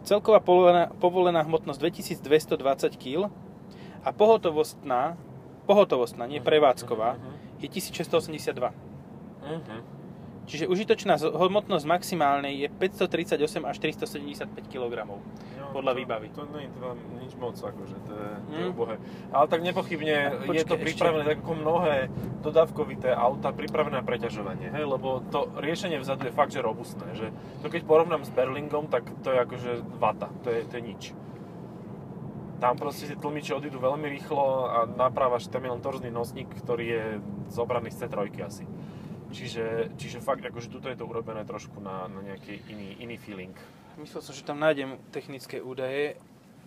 Celková 0.09 0.41
povolená, 0.41 0.89
povolená 0.97 1.45
hmotnosť 1.45 1.77
2220 1.81 2.97
kg 2.97 3.29
a 4.01 4.09
pohotovostná, 4.17 5.17
pohotovostná, 5.69 6.25
nie 6.25 6.41
prevádzková, 6.41 7.21
Mhm, 7.21 7.61
je 7.61 7.69
1682. 7.69 8.73
mhm. 9.45 10.04
Čiže 10.45 10.69
užitočná 10.69 11.17
hmotnosť 11.17 11.89
maximálnej 11.89 12.53
je 12.59 12.69
538 12.69 13.41
až 13.65 13.77
475 13.81 14.45
kg. 14.69 15.09
No, 15.09 15.25
Podľa 15.73 15.93
to, 15.93 15.99
výbavy. 15.99 16.27
To 16.37 16.45
nie 16.53 16.69
je 16.69 16.77
vám 16.77 16.99
nič 17.17 17.33
moc, 17.35 17.57
akože, 17.57 17.97
to 18.05 18.13
je, 18.13 18.29
to 18.45 18.55
je 18.55 18.67
Mm. 18.69 18.73
ubohé. 18.73 18.97
Ale 19.33 19.47
tak 19.49 19.61
nepochybne 19.63 20.15
A 20.15 20.31
je 20.37 20.45
počkaj, 20.45 20.69
to 20.69 20.77
ešte- 20.77 20.85
pripravené 20.85 21.25
tak 21.25 21.39
ako 21.41 21.53
mnohé 21.57 21.97
dodávkovité 22.41 23.11
auta, 23.11 23.51
pripravené 23.51 23.97
na 23.97 24.05
preťažovanie, 24.05 24.69
hej, 24.69 24.85
lebo 24.85 25.25
to 25.25 25.49
riešenie 25.57 25.97
vzadu 25.97 26.29
je 26.29 26.33
fakt, 26.33 26.53
že 26.53 26.61
robustné, 26.61 27.09
že 27.17 27.33
to 27.65 27.73
keď 27.73 27.83
porovnám 27.85 28.23
s 28.23 28.31
Berlingom, 28.31 28.87
tak 28.87 29.09
to 29.25 29.33
je 29.33 29.39
akože 29.41 29.71
vata, 29.97 30.29
to 30.45 30.53
je, 30.53 30.61
to 30.69 30.77
je 30.77 30.83
nič. 30.85 31.03
Tam 32.61 32.77
proste 32.77 33.05
tie 33.07 33.19
tlmiče 33.19 33.53
odídu 33.53 33.77
veľmi 33.77 34.07
rýchlo 34.11 34.45
a 34.67 34.79
je 35.59 35.73
len 35.73 35.81
torzný 35.81 36.09
nosník, 36.09 36.49
ktorý 36.55 36.85
je 36.87 37.05
zobraný 37.51 37.91
z 37.91 38.07
C3 38.07 38.17
asi. 38.41 38.65
Čiže, 39.35 39.91
čiže 39.99 40.23
fakt, 40.23 40.47
akože 40.47 40.71
tuto 40.71 40.87
je 40.87 40.95
to 40.95 41.05
urobené 41.05 41.43
trošku 41.43 41.83
na, 41.83 42.07
na 42.07 42.23
nejaký 42.23 42.63
iný, 42.71 42.95
iný 43.03 43.17
feeling. 43.19 43.55
Myslel 43.99 44.23
som, 44.23 44.31
že 44.35 44.47
tam 44.47 44.63
nájdem 44.63 44.95
technické 45.11 45.59
údaje 45.59 46.15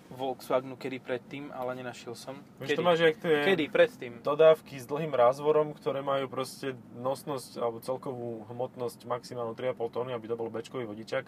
Volkswagenu 0.08 0.80
kedy 0.80 1.04
predtým, 1.04 1.52
ale 1.52 1.76
nenašiel 1.76 2.16
som. 2.16 2.40
Vieš, 2.64 2.80
to 2.80 2.84
máš 2.84 3.04
jak 3.04 3.20
tie 3.20 3.44
Kedy 3.44 3.66
predtým? 3.68 4.12
dodávky 4.24 4.80
s 4.80 4.88
dlhým 4.88 5.12
rázvorom, 5.12 5.76
ktoré 5.76 6.00
majú 6.00 6.32
proste 6.32 6.80
nosnosť 6.96 7.60
alebo 7.60 7.84
celkovú 7.84 8.48
hmotnosť 8.48 9.04
maximálnu 9.04 9.52
3,5 9.52 9.76
tony, 9.92 10.16
aby 10.16 10.26
to 10.32 10.40
bol 10.40 10.48
bečkový 10.48 10.88
vodičak, 10.88 11.28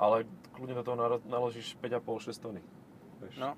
ale 0.00 0.24
kľudne 0.56 0.80
do 0.80 0.84
toho 0.84 0.96
naložíš 1.28 1.76
5,5-6 1.84 2.40
tony. 2.40 2.60
Vieš. 3.20 3.36
No, 3.36 3.52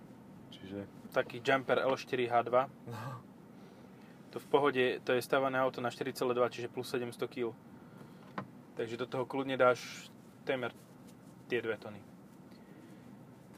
Čiže, 0.50 0.90
taký 1.14 1.38
Jumper 1.38 1.87
L4 1.87 2.26
H2. 2.26 2.50
no, 2.90 3.27
To 4.28 4.37
v 4.37 4.47
pohode, 4.47 4.85
to 5.00 5.11
je 5.11 5.20
stávané 5.20 5.56
auto 5.56 5.80
na 5.80 5.88
4,2, 5.88 6.12
čiže 6.49 6.68
plus 6.68 6.85
700 6.87 7.08
kg. 7.26 7.56
Takže 8.75 8.97
do 8.97 9.06
toho 9.06 9.25
kľudne 9.25 9.56
dáš 9.56 9.80
témer 10.42 10.70
tie 11.47 11.58
2 11.58 11.76
tony. 11.76 12.00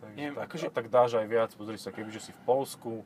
takže 0.01 0.17
Neviem, 0.17 0.35
tak, 0.35 0.47
akože- 0.47 0.67
a 0.67 0.73
tak 0.73 0.87
dáš 0.89 1.11
aj 1.15 1.27
viac, 1.27 1.51
pozri 1.53 1.77
sa, 1.77 1.91
kebyže 1.91 2.21
si 2.21 2.33
v 2.33 2.41
Polsku, 2.45 3.03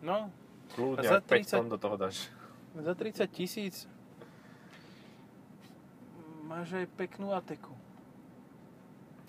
No, 0.00 0.30
kľudne 0.72 1.04
za 1.04 1.18
aj 1.18 1.22
5 1.22 1.42
30 1.44 1.50
tón 1.52 1.68
do 1.68 1.78
toho 1.78 1.96
dáš. 1.96 2.30
za 2.72 2.94
30 2.94 3.26
tisíc 3.28 3.86
máš 6.44 6.72
aj 6.72 6.86
peknú 6.92 7.30
ateku. 7.30 7.74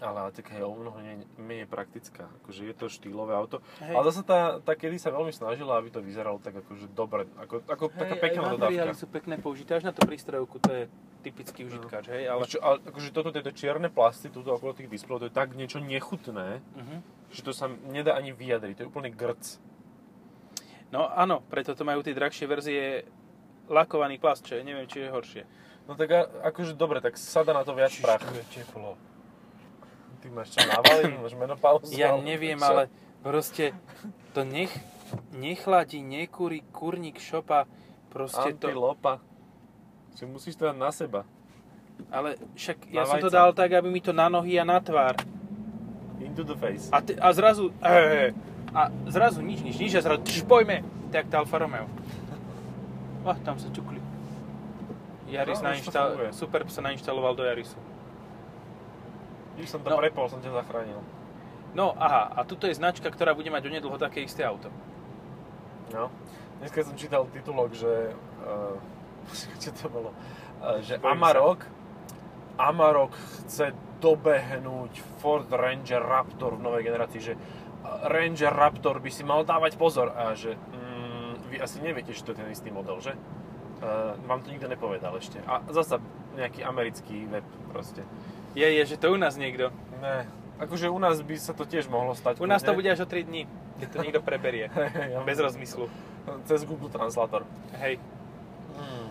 Ale 0.03 0.27
Atika 0.27 0.51
je 0.51 0.61
o 0.61 0.75
mnoho 0.75 0.99
nie- 0.99 1.23
menej 1.37 1.63
praktická, 1.63 2.27
akože 2.37 2.61
je 2.65 2.75
to 2.75 2.85
štýlové 2.85 3.31
auto. 3.31 3.63
Hej. 3.79 3.95
Ale 3.95 4.03
zase 4.05 4.21
tá, 4.21 4.39
tá 4.59 4.73
kedy 4.73 4.95
sa 4.95 5.09
veľmi 5.09 5.31
snažila, 5.31 5.79
aby 5.79 5.87
to 5.87 5.97
vyzeralo 5.97 6.37
tak 6.37 6.59
akože 6.59 6.91
dobre, 6.91 7.23
ako, 7.35 7.63
ako 7.63 7.83
taká 7.89 8.15
pekná 8.17 8.51
dodávka. 8.51 8.91
sú 8.93 9.07
pekné 9.07 9.35
použité, 9.37 9.73
až 9.73 9.85
na 9.85 9.91
to 9.91 10.03
prístrojovku, 10.03 10.59
to 10.59 10.69
je 10.69 10.83
typický 11.21 11.63
užitkáč, 11.63 12.05
hej, 12.09 12.27
ale... 12.27 12.43
Čo, 12.43 12.59
ale 12.59 12.83
akože 12.83 13.09
toto, 13.09 13.31
tieto 13.31 13.49
čierne 13.49 13.87
plasty, 13.87 14.27
tuto 14.27 14.51
okolo 14.51 14.75
tých 14.75 14.91
displejov, 14.91 15.23
to 15.23 15.27
je 15.27 15.35
tak 15.35 15.53
niečo 15.53 15.79
nechutné, 15.79 16.59
Mhm. 16.75 16.95
že 17.29 17.41
to 17.41 17.51
sa 17.51 17.65
nedá 17.87 18.13
ani 18.13 18.29
vyjadriť, 18.29 18.75
to 18.75 18.83
je 18.83 18.91
úplne 18.91 19.07
grc. 19.09 19.55
No 20.89 21.07
áno, 21.07 21.41
preto 21.43 21.71
to 21.71 21.81
majú 21.81 21.99
tie 21.99 22.11
drahšie 22.11 22.43
verzie 22.45 23.07
lakovaný 23.65 24.19
plast, 24.19 24.43
čo 24.43 24.53
je, 24.53 24.61
neviem, 24.61 24.83
či 24.83 24.99
je 24.99 25.09
horšie. 25.09 25.43
No 25.83 25.95
tak 25.95 26.09
a, 26.09 26.21
akože 26.45 26.73
dobre, 26.73 26.99
tak 26.99 27.15
sada 27.15 27.49
na 27.49 27.61
to 27.61 27.71
viac 27.71 27.89
Čiž 27.89 27.99
prach. 27.99 28.19
tu 28.19 28.31
je 28.31 28.45
teplo. 28.53 28.99
Ty 30.23 30.31
máš 30.31 30.55
čo 30.55 30.63
navaliť, 30.63 31.19
máš 31.27 31.35
menopauzu? 31.35 31.91
Ja 31.91 32.15
neviem, 32.15 32.55
čo? 32.55 32.63
ale 32.63 32.87
proste 33.19 33.75
to 34.31 34.47
nech, 34.47 34.71
nechladí, 35.35 35.99
nekúri, 35.99 36.63
kurník 36.71 37.19
šopa, 37.19 37.67
proste 38.07 38.55
to... 38.55 38.71
Antilopa. 38.71 39.19
Čiže 40.15 40.31
musíš 40.31 40.55
to 40.55 40.71
dať 40.71 40.79
na 40.79 40.95
seba. 40.95 41.27
Ale 42.07 42.39
však 42.55 42.87
Na 42.87 42.93
ja 42.95 43.03
som 43.03 43.19
to 43.19 43.27
vajca. 43.27 43.35
dal 43.35 43.49
tak, 43.51 43.75
aby 43.75 43.91
mi 43.91 43.99
to 43.99 44.15
na 44.15 44.31
nohy 44.31 44.55
a 44.55 44.63
na 44.63 44.79
tvár. 44.79 45.19
Into 46.23 46.47
the 46.47 46.55
face. 46.55 46.87
A, 46.87 47.03
te, 47.03 47.19
a 47.19 47.27
zrazu... 47.35 47.75
E, 47.83 48.31
a 48.71 48.87
zrazu 49.11 49.43
nič, 49.43 49.59
nič, 49.59 49.75
nič 49.75 49.91
a 49.99 50.01
zrazu... 50.01 50.23
Tš, 50.23 50.47
poďme! 50.47 50.87
Tak 51.11 51.27
tá 51.27 51.43
Alfa 51.43 51.59
Romeo. 51.59 51.91
Oh, 53.27 53.35
tam 53.43 53.59
sa 53.59 53.67
čukli. 53.75 53.99
Yaris 55.27 55.59
No, 55.59 55.67
to 55.67 55.67
nainštal... 55.67 56.07
Superb 56.31 56.71
sa 56.71 56.79
nainštaloval 56.79 57.35
do 57.35 57.43
Yarisu. 57.43 57.75
Když 59.55 59.69
som 59.69 59.81
to 59.85 59.89
No. 59.89 59.97
prepol, 60.01 60.25
som 60.29 60.41
ťa 60.41 60.51
zachránil. 60.63 60.97
No 61.73 61.93
aha, 61.97 62.29
a 62.37 62.41
tuto 62.45 62.69
je 62.69 62.77
značka, 62.77 63.09
ktorá 63.09 63.33
bude 63.33 63.49
mať 63.49 63.65
onedlho 63.65 63.97
také 63.97 64.21
isté 64.21 64.45
auto. 64.45 64.69
No. 65.89 66.09
Dneska 66.59 66.85
som 66.85 66.95
čítal 66.95 67.25
titulok, 67.29 67.73
že... 67.73 68.13
Uh, 68.43 68.75
čo 69.55 69.71
to 69.71 69.87
bolo? 69.87 70.11
Uh, 70.59 70.83
že 70.83 70.99
Amarok, 70.99 71.63
Amarok 72.59 73.15
chce 73.15 73.71
dobehnúť 74.03 74.99
Ford 75.23 75.47
Ranger 75.47 76.03
Raptor 76.03 76.59
v 76.59 76.65
novej 76.67 76.83
generácii, 76.83 77.21
že 77.23 77.33
uh, 77.39 78.11
Ranger 78.11 78.51
Raptor 78.51 78.99
by 78.99 79.07
si 79.07 79.23
mal 79.23 79.47
dávať 79.47 79.79
pozor 79.79 80.11
a 80.11 80.35
že 80.35 80.59
mm, 80.59 81.47
vy 81.47 81.55
asi 81.55 81.79
neviete, 81.79 82.11
že 82.11 82.19
to 82.27 82.35
je 82.35 82.43
ten 82.43 82.51
istý 82.51 82.67
model, 82.67 82.99
že? 82.99 83.15
Uh, 83.79 84.19
vám 84.27 84.43
to 84.43 84.51
nikto 84.51 84.67
nepovedal 84.67 85.15
ešte. 85.15 85.39
A 85.47 85.63
zasa 85.71 86.03
nejaký 86.35 86.67
americký 86.67 87.23
web 87.31 87.47
proste. 87.71 88.03
Je, 88.53 88.65
je, 88.65 88.83
že 88.85 88.95
to 89.01 89.09
u 89.13 89.17
nás 89.17 89.33
niekto. 89.33 89.73
Ne, 89.97 90.29
akože 90.61 90.89
u 90.89 90.99
nás 91.01 91.21
by 91.21 91.35
sa 91.41 91.53
to 91.57 91.65
tiež 91.65 91.89
mohlo 91.89 92.13
stať. 92.13 92.37
U 92.37 92.45
nás 92.45 92.61
to 92.61 92.77
bude 92.77 92.85
až 92.85 93.03
o 93.03 93.07
3 93.09 93.25
dní, 93.25 93.49
keď 93.81 93.87
to 93.89 93.97
niekto 94.01 94.21
preberie. 94.21 94.69
Ja 95.13 95.25
Bez 95.25 95.41
rozmyslu. 95.41 95.89
Cez 96.45 96.63
Google 96.63 96.93
Translator. 96.93 97.43
Hej. 97.81 97.99
Hmm. 98.77 99.09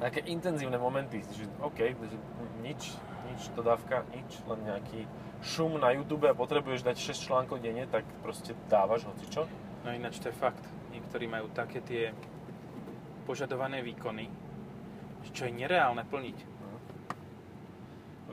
Také 0.00 0.24
intenzívne 0.26 0.80
momenty, 0.80 1.22
že 1.36 1.46
OK, 1.62 1.94
že 1.94 2.18
nič, 2.64 2.96
nič 3.30 3.40
dodávka, 3.54 4.02
nič, 4.10 4.42
len 4.48 4.58
nejaký 4.66 5.06
šum 5.44 5.76
na 5.76 5.92
YouTube 5.92 6.26
a 6.26 6.34
potrebuješ 6.34 6.82
dať 6.82 6.96
6 6.96 7.26
článkov 7.28 7.60
denne, 7.60 7.84
tak 7.86 8.02
proste 8.24 8.56
dávaš 8.72 9.04
hocičo. 9.04 9.44
No 9.84 9.92
ináč 9.92 10.18
to 10.18 10.32
je 10.32 10.36
fakt. 10.36 10.64
Niektorí 10.90 11.28
majú 11.28 11.52
také 11.52 11.84
tie 11.84 12.16
požadované 13.28 13.84
výkony, 13.84 14.32
čo 15.32 15.44
je 15.48 15.52
nereálne 15.52 16.04
plniť. 16.08 16.53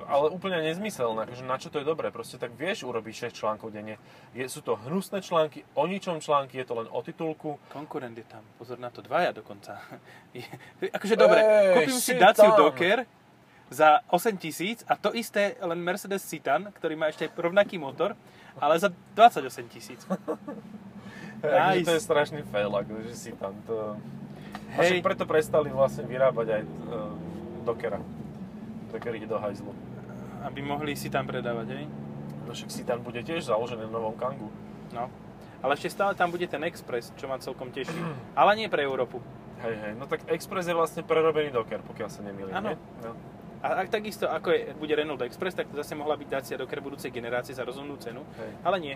Ale 0.07 0.31
úplne 0.31 0.61
nezmyselné, 0.63 1.27
akože 1.27 1.43
na 1.45 1.57
čo 1.59 1.67
to 1.69 1.81
je 1.81 1.85
dobré, 1.85 2.09
proste 2.09 2.39
tak 2.39 2.55
vieš 2.55 2.87
urobiť 2.87 3.33
6 3.33 3.39
článkov 3.41 3.69
denne. 3.73 3.99
Je, 4.31 4.45
sú 4.47 4.65
to 4.65 4.77
hnusné 4.77 5.19
články, 5.19 5.67
o 5.75 5.83
ničom 5.85 6.21
články, 6.23 6.61
je 6.61 6.65
to 6.65 6.77
len 6.79 6.87
o 6.89 6.99
titulku. 7.05 7.61
Konkurent 7.69 8.17
je 8.17 8.25
tam, 8.25 8.41
pozor 8.57 8.79
na 8.79 8.89
to, 8.89 9.03
dvaja 9.03 9.35
dokonca. 9.35 9.77
Je, 10.37 10.47
akože 10.87 11.15
dobre, 11.19 11.43
Ej, 11.43 11.91
kúpim 11.91 11.99
si 11.99 12.13
down. 12.15 12.55
Docker 12.55 13.03
za 13.71 14.03
8 14.11 14.35
tisíc 14.35 14.83
a 14.87 14.99
to 14.99 15.15
isté 15.15 15.55
len 15.63 15.79
Mercedes 15.79 16.27
Citan, 16.27 16.71
ktorý 16.75 16.99
má 16.99 17.07
ešte 17.07 17.31
rovnaký 17.31 17.79
motor, 17.79 18.19
ale 18.59 18.75
za 18.79 18.91
28 19.15 19.71
tisíc. 19.71 19.99
Nice. 20.07 20.19
Nice. 21.41 21.89
to 21.89 21.97
je 21.97 22.05
strašný 22.05 22.45
fail, 22.53 22.69
akože 22.69 23.17
si 23.17 23.33
tam 23.33 23.57
to... 23.65 23.97
Hej. 24.77 25.01
však 25.01 25.03
preto 25.03 25.25
prestali 25.25 25.73
vlastne 25.73 26.05
vyrábať 26.05 26.47
aj 26.53 26.61
uh, 26.61 27.09
Dockera. 27.65 27.97
Docker 28.93 29.13
ide 29.15 29.25
do 29.25 29.41
hajzlu. 29.41 29.73
Aby 30.41 30.59
mohli 30.65 30.97
si 30.97 31.13
tam 31.13 31.29
predávať, 31.29 31.67
hej? 31.77 31.85
No 32.45 32.51
však 32.51 32.69
si 32.73 32.81
tam 32.81 33.05
bude 33.05 33.21
tiež 33.21 33.45
založený 33.45 33.85
v 33.87 33.93
novom 33.93 34.17
Kangu. 34.17 34.49
No. 34.91 35.07
Ale 35.61 35.77
ešte 35.77 35.93
stále 35.93 36.17
tam 36.17 36.33
bude 36.33 36.49
ten 36.49 36.61
Express, 36.65 37.13
čo 37.13 37.29
ma 37.29 37.37
celkom 37.37 37.69
teší. 37.69 37.93
Ale 38.39 38.57
nie 38.57 38.67
pre 38.67 38.81
Európu. 38.81 39.21
Hej, 39.61 39.75
hej, 39.77 39.93
no 39.93 40.09
tak 40.09 40.25
Express 40.25 40.65
je 40.65 40.73
vlastne 40.73 41.05
prerobený 41.05 41.53
Docker, 41.53 41.85
pokiaľ 41.85 42.09
sa 42.09 42.25
nemýlim, 42.25 42.49
Áno. 42.49 42.73
No. 43.05 43.13
A 43.61 43.85
ak 43.85 43.93
takisto 43.93 44.25
ako 44.25 44.49
je, 44.49 44.73
bude 44.73 44.89
Renault 44.97 45.21
Express, 45.21 45.53
tak 45.53 45.69
to 45.69 45.77
zase 45.77 45.93
mohla 45.93 46.17
byť 46.17 46.27
Dacia 46.33 46.57
Docker 46.57 46.81
budúcej 46.81 47.13
generácie 47.13 47.53
za 47.53 47.61
rozumnú 47.61 47.93
cenu. 48.01 48.25
Hej. 48.41 48.51
Ale 48.65 48.77
nie. 48.81 48.95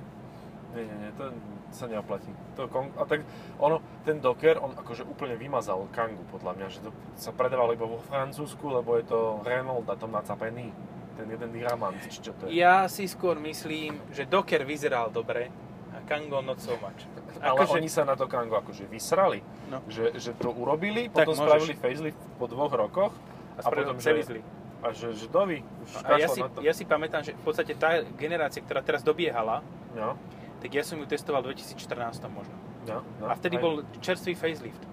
Nie, 0.73 0.83
nie, 0.89 0.97
nie, 1.05 1.11
to 1.13 1.29
sa 1.69 1.85
neoplatí. 1.85 2.33
To 2.57 2.65
kon... 2.65 2.89
A 2.97 3.05
tak 3.05 3.21
ono, 3.61 3.77
ten 4.01 4.17
Docker, 4.17 4.57
on 4.57 4.73
akože 4.73 5.05
úplne 5.05 5.37
vymazal 5.37 5.85
Kangu, 5.93 6.25
podľa 6.33 6.57
mňa, 6.57 6.67
že 6.73 6.81
to 6.81 6.89
sa 7.13 7.29
predával 7.29 7.77
iba 7.77 7.85
vo 7.85 8.01
Francúzsku, 8.09 8.65
lebo 8.73 8.97
je 8.97 9.05
to 9.05 9.39
Renault 9.45 9.85
na 9.85 9.95
tom 9.95 10.09
nacapený. 10.09 10.73
Ten 11.15 11.27
jeden 11.27 11.49
diamant, 11.49 11.95
či 12.03 12.19
čo 12.19 12.31
to 12.33 12.45
je. 12.45 12.55
Ja 12.55 12.85
si 12.85 13.07
skôr 13.07 13.39
myslím, 13.39 13.99
že 14.11 14.23
Docker 14.23 14.63
vyzeral 14.63 15.07
dobre 15.09 15.47
a 15.91 16.03
Kango 16.03 16.39
not 16.39 16.59
so 16.59 16.75
much. 16.75 17.07
Ale 17.37 17.55
Akože- 17.57 17.79
oni 17.79 17.87
sa 17.87 18.03
na 18.03 18.15
to 18.15 18.27
Kango 18.27 18.55
akože 18.55 18.83
vysrali. 18.85 19.39
No. 19.67 19.79
Že, 19.87 20.15
že 20.15 20.31
to 20.33 20.51
urobili, 20.51 21.07
Tak 21.07 21.23
potom 21.23 21.35
môžeš. 21.35 21.47
spravili 21.47 21.73
facelift 21.73 22.19
po 22.35 22.45
dvoch 22.45 22.71
rokoch 22.71 23.13
A, 23.55 23.63
potom 23.63 23.95
celý 23.97 24.21
zlý. 24.21 24.41
A 24.79 24.91
že, 24.91 25.15
že 25.15 25.25
dovi, 25.25 25.63
už 25.81 25.89
A 26.03 26.19
ja 26.19 26.27
si, 26.27 26.39
ja 26.61 26.73
si 26.75 26.83
pamätám, 26.83 27.23
že 27.23 27.31
v 27.31 27.41
podstate 27.41 27.73
tá 27.73 28.03
generácia, 28.15 28.59
ktorá 28.59 28.79
teraz 28.79 29.01
dobiehala, 29.01 29.63
No, 29.95 30.19
tak 30.59 30.69
ja 30.69 30.83
som 30.83 30.99
ju 30.99 31.07
testoval 31.07 31.39
v 31.41 31.55
2014 31.55 32.27
možno. 32.27 32.51
no, 32.85 32.99
no, 33.17 33.25
A 33.25 33.33
vtedy 33.33 33.55
hej. 33.55 33.63
bol 33.63 33.73
čerstvý 33.97 34.35
facelift. 34.35 34.83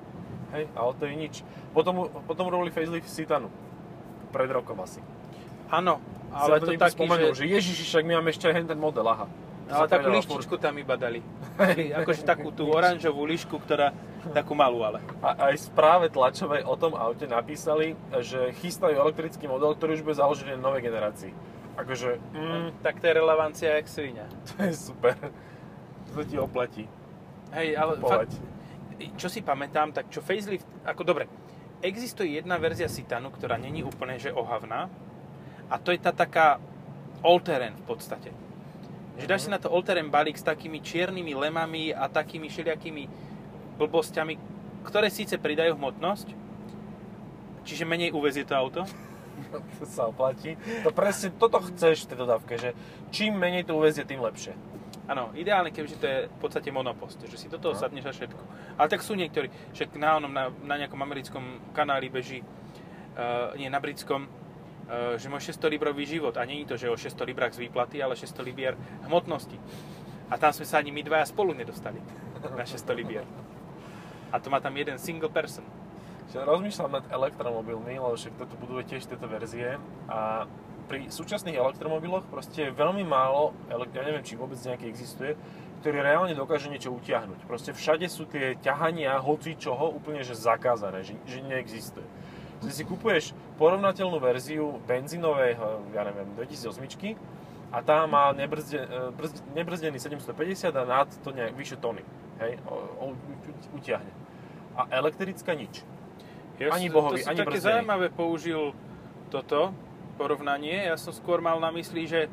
Hej, 0.52 0.71
ale 0.73 0.91
to 0.95 1.05
je 1.05 1.14
nič. 1.14 1.35
Potom, 1.73 2.07
potom 2.23 2.47
robili 2.47 2.71
facelift 2.71 3.05
Citanu. 3.05 3.50
Pred 4.31 4.49
rokom 4.52 4.79
asi. 4.79 5.02
Áno, 5.73 6.05
ale 6.33 6.61
to 6.61 6.69
niekto 6.69 6.85
taký, 6.85 6.97
spomenul, 7.00 7.33
že... 7.33 7.45
že 7.45 7.45
ježiši, 7.49 7.85
však 7.88 8.05
my 8.05 8.12
máme 8.21 8.29
ešte 8.29 8.45
aj 8.52 8.69
ten 8.69 8.81
model, 8.81 9.09
aha. 9.09 9.26
To 9.73 9.73
Ale 9.73 9.88
takú 9.88 10.09
lištičku 10.12 10.55
tam 10.61 10.76
iba 10.76 11.00
dali. 11.00 11.25
Akože 12.02 12.29
takú 12.29 12.52
tú 12.52 12.69
oranžovú 12.69 13.25
lišku, 13.25 13.57
ktorá... 13.57 13.97
Takú 14.37 14.52
malú 14.52 14.85
ale. 14.85 15.00
A 15.25 15.50
aj 15.50 15.73
správe 15.73 16.12
tlačovej 16.12 16.62
o 16.62 16.76
tom 16.76 16.93
aute 16.95 17.25
napísali, 17.25 17.97
že 18.21 18.52
chystajú 18.61 18.95
elektrický 18.95 19.49
model, 19.49 19.73
ktorý 19.75 19.99
už 19.99 20.05
bude 20.05 20.17
založený 20.21 20.61
na 20.61 20.71
novej 20.71 20.87
generácii. 20.87 21.33
Akože, 21.75 22.21
mm, 22.37 22.85
Tak 22.85 23.00
to 23.00 23.09
je 23.09 23.12
relevancia 23.17 23.69
jak 23.81 23.88
svinia. 23.88 24.29
to 24.52 24.69
je 24.69 24.76
super. 24.76 25.17
To 26.12 26.21
ti 26.23 26.37
oplatí. 26.37 26.85
Hej, 27.57 27.75
ale 27.81 27.97
Kupovať. 27.97 28.29
fakt, 28.29 28.35
čo 29.17 29.29
si 29.33 29.41
pamätám, 29.41 29.91
tak 29.91 30.12
čo 30.12 30.21
facelift, 30.21 30.69
ako 30.85 31.02
dobre, 31.02 31.25
existuje 31.83 32.38
jedna 32.38 32.57
verzia 32.61 32.87
Citanu, 32.87 33.33
ktorá 33.33 33.59
není 33.59 33.83
úplne 33.83 34.21
že 34.21 34.31
ohavná 34.31 34.87
a 35.73 35.81
to 35.81 35.97
je 35.97 36.00
tá 36.05 36.12
taká 36.12 36.61
all-terrain 37.25 37.73
v 37.73 37.85
podstate. 37.88 38.29
Že 39.17 39.26
dáš 39.29 39.49
si 39.49 39.50
na 39.52 39.57
to 39.57 39.73
all-terrain 39.73 40.12
balík 40.12 40.37
s 40.37 40.45
takými 40.45 40.85
čiernymi 40.85 41.33
lemami 41.33 41.97
a 41.97 42.12
takými 42.12 42.52
všelijakými 42.52 43.09
blbosťami, 43.81 44.35
ktoré 44.85 45.09
síce 45.09 45.41
pridajú 45.41 45.81
hmotnosť, 45.81 46.29
čiže 47.64 47.88
menej 47.88 48.12
uvezie 48.12 48.45
to 48.45 48.52
auto, 48.52 48.85
To 49.81 49.85
sa 49.88 50.09
oplatí. 50.09 50.57
To 50.85 50.93
presne, 50.95 51.33
toto 51.35 51.61
chceš 51.73 52.05
v 52.05 52.09
tej 52.14 52.19
dodávke, 52.21 52.55
že 52.61 52.76
čím 53.11 53.37
menej 53.37 53.64
to 53.67 53.76
uvezie, 53.76 54.05
tým 54.05 54.21
lepšie. 54.23 54.55
Áno, 55.11 55.35
ideálne, 55.35 55.75
keďže 55.75 55.97
to 55.99 56.07
je 56.07 56.19
v 56.31 56.38
podstate 56.38 56.71
monopost, 56.71 57.19
že 57.26 57.35
si 57.35 57.50
do 57.50 57.59
toho 57.59 57.75
No. 57.75 57.81
sadneš 57.81 58.07
a 58.07 58.12
všetko. 58.14 58.43
Ale 58.79 58.87
tak 58.87 59.02
sú 59.02 59.19
niektorí, 59.19 59.50
však 59.75 59.99
na, 59.99 60.23
onom, 60.23 60.31
na, 60.31 60.45
na 60.62 60.75
nejakom 60.79 61.00
americkom 61.02 61.43
kanáli 61.75 62.07
beží, 62.07 62.38
uh, 63.19 63.50
nie, 63.59 63.67
na 63.67 63.83
britskom, 63.83 64.31
že 65.17 65.27
má 65.29 65.39
600 65.41 65.73
librový 65.73 66.05
život. 66.05 66.35
A 66.37 66.45
je 66.45 66.69
to, 66.69 66.77
že 66.77 66.91
o 66.91 66.97
600 66.97 67.29
librách 67.29 67.57
z 67.57 67.69
výplaty, 67.69 68.03
ale 68.03 68.19
600 68.19 68.43
libier 68.45 68.75
hmotnosti. 69.07 69.57
A 70.33 70.41
tam 70.41 70.53
sme 70.53 70.65
sa 70.65 70.81
ani 70.81 70.91
my 70.91 71.05
dvaja 71.05 71.29
spolu 71.29 71.53
nedostali 71.53 72.01
na 72.43 72.65
600 72.67 72.99
libier. 72.99 73.25
A 74.33 74.41
to 74.41 74.49
má 74.49 74.59
tam 74.59 74.73
jeden 74.75 74.97
single 74.97 75.29
person. 75.29 75.65
Že 76.33 76.49
rozmýšľam 76.49 76.91
nad 76.91 77.05
elektromobilmi, 77.12 78.01
lebo 78.01 78.17
však 78.17 78.41
toto 78.41 78.57
buduje 78.57 78.97
tiež 78.97 79.05
tieto 79.05 79.29
verzie 79.29 79.77
a 80.09 80.49
pri 80.89 81.09
súčasných 81.12 81.57
elektromobiloch 81.61 82.27
proste 82.27 82.69
je 82.69 82.75
veľmi 82.75 83.07
málo, 83.07 83.55
ja 83.71 84.03
neviem, 84.03 84.25
či 84.25 84.35
vôbec 84.35 84.59
nejaký 84.59 84.89
existuje, 84.89 85.39
ktorý 85.85 85.99
reálne 86.03 86.35
dokáže 86.35 86.71
niečo 86.71 86.95
utiahnuť. 86.95 87.47
Proste 87.47 87.71
všade 87.75 88.07
sú 88.07 88.27
tie 88.27 88.59
ťahania 88.59 89.19
hoci 89.19 89.59
čoho 89.59 89.93
úplne 89.93 90.23
že 90.23 90.39
zakázané, 90.39 91.03
že, 91.07 91.19
že 91.27 91.43
neexistuje. 91.43 92.07
Že 92.62 92.71
si 92.71 92.85
kupuješ 92.87 93.25
porovnateľnú 93.59 94.23
verziu 94.23 94.78
benzínovej, 94.87 95.59
ja 95.90 96.02
neviem, 96.07 96.31
2008 96.38 97.19
a 97.73 97.81
tá 97.81 98.04
má 98.04 98.37
nebrzde, 98.37 98.85
e, 98.85 99.11
brzd, 99.16 99.37
nebrzdený 99.57 99.96
750 99.96 100.77
a 100.77 100.83
nad 100.85 101.09
to 101.25 101.33
nejak 101.33 101.57
vyše 101.57 101.81
tony. 101.81 102.05
Hej, 102.37 102.61
o, 102.68 102.75
o, 103.01 103.05
utiahne. 103.72 104.12
A 104.77 104.92
elektrická 104.92 105.57
nič. 105.57 105.81
Ani 106.61 106.92
som- 106.92 106.94
bohovi, 107.01 107.25
to 107.25 107.33
ani 107.33 107.40
také 107.40 107.57
brzdený. 107.57 107.72
zaujímavé 107.81 108.07
použil 108.12 108.77
toto 109.33 109.72
porovnanie. 110.20 110.85
Ja 110.85 111.01
som 111.01 111.16
skôr 111.16 111.40
mal 111.40 111.57
na 111.59 111.72
mysli, 111.72 112.05
že 112.05 112.29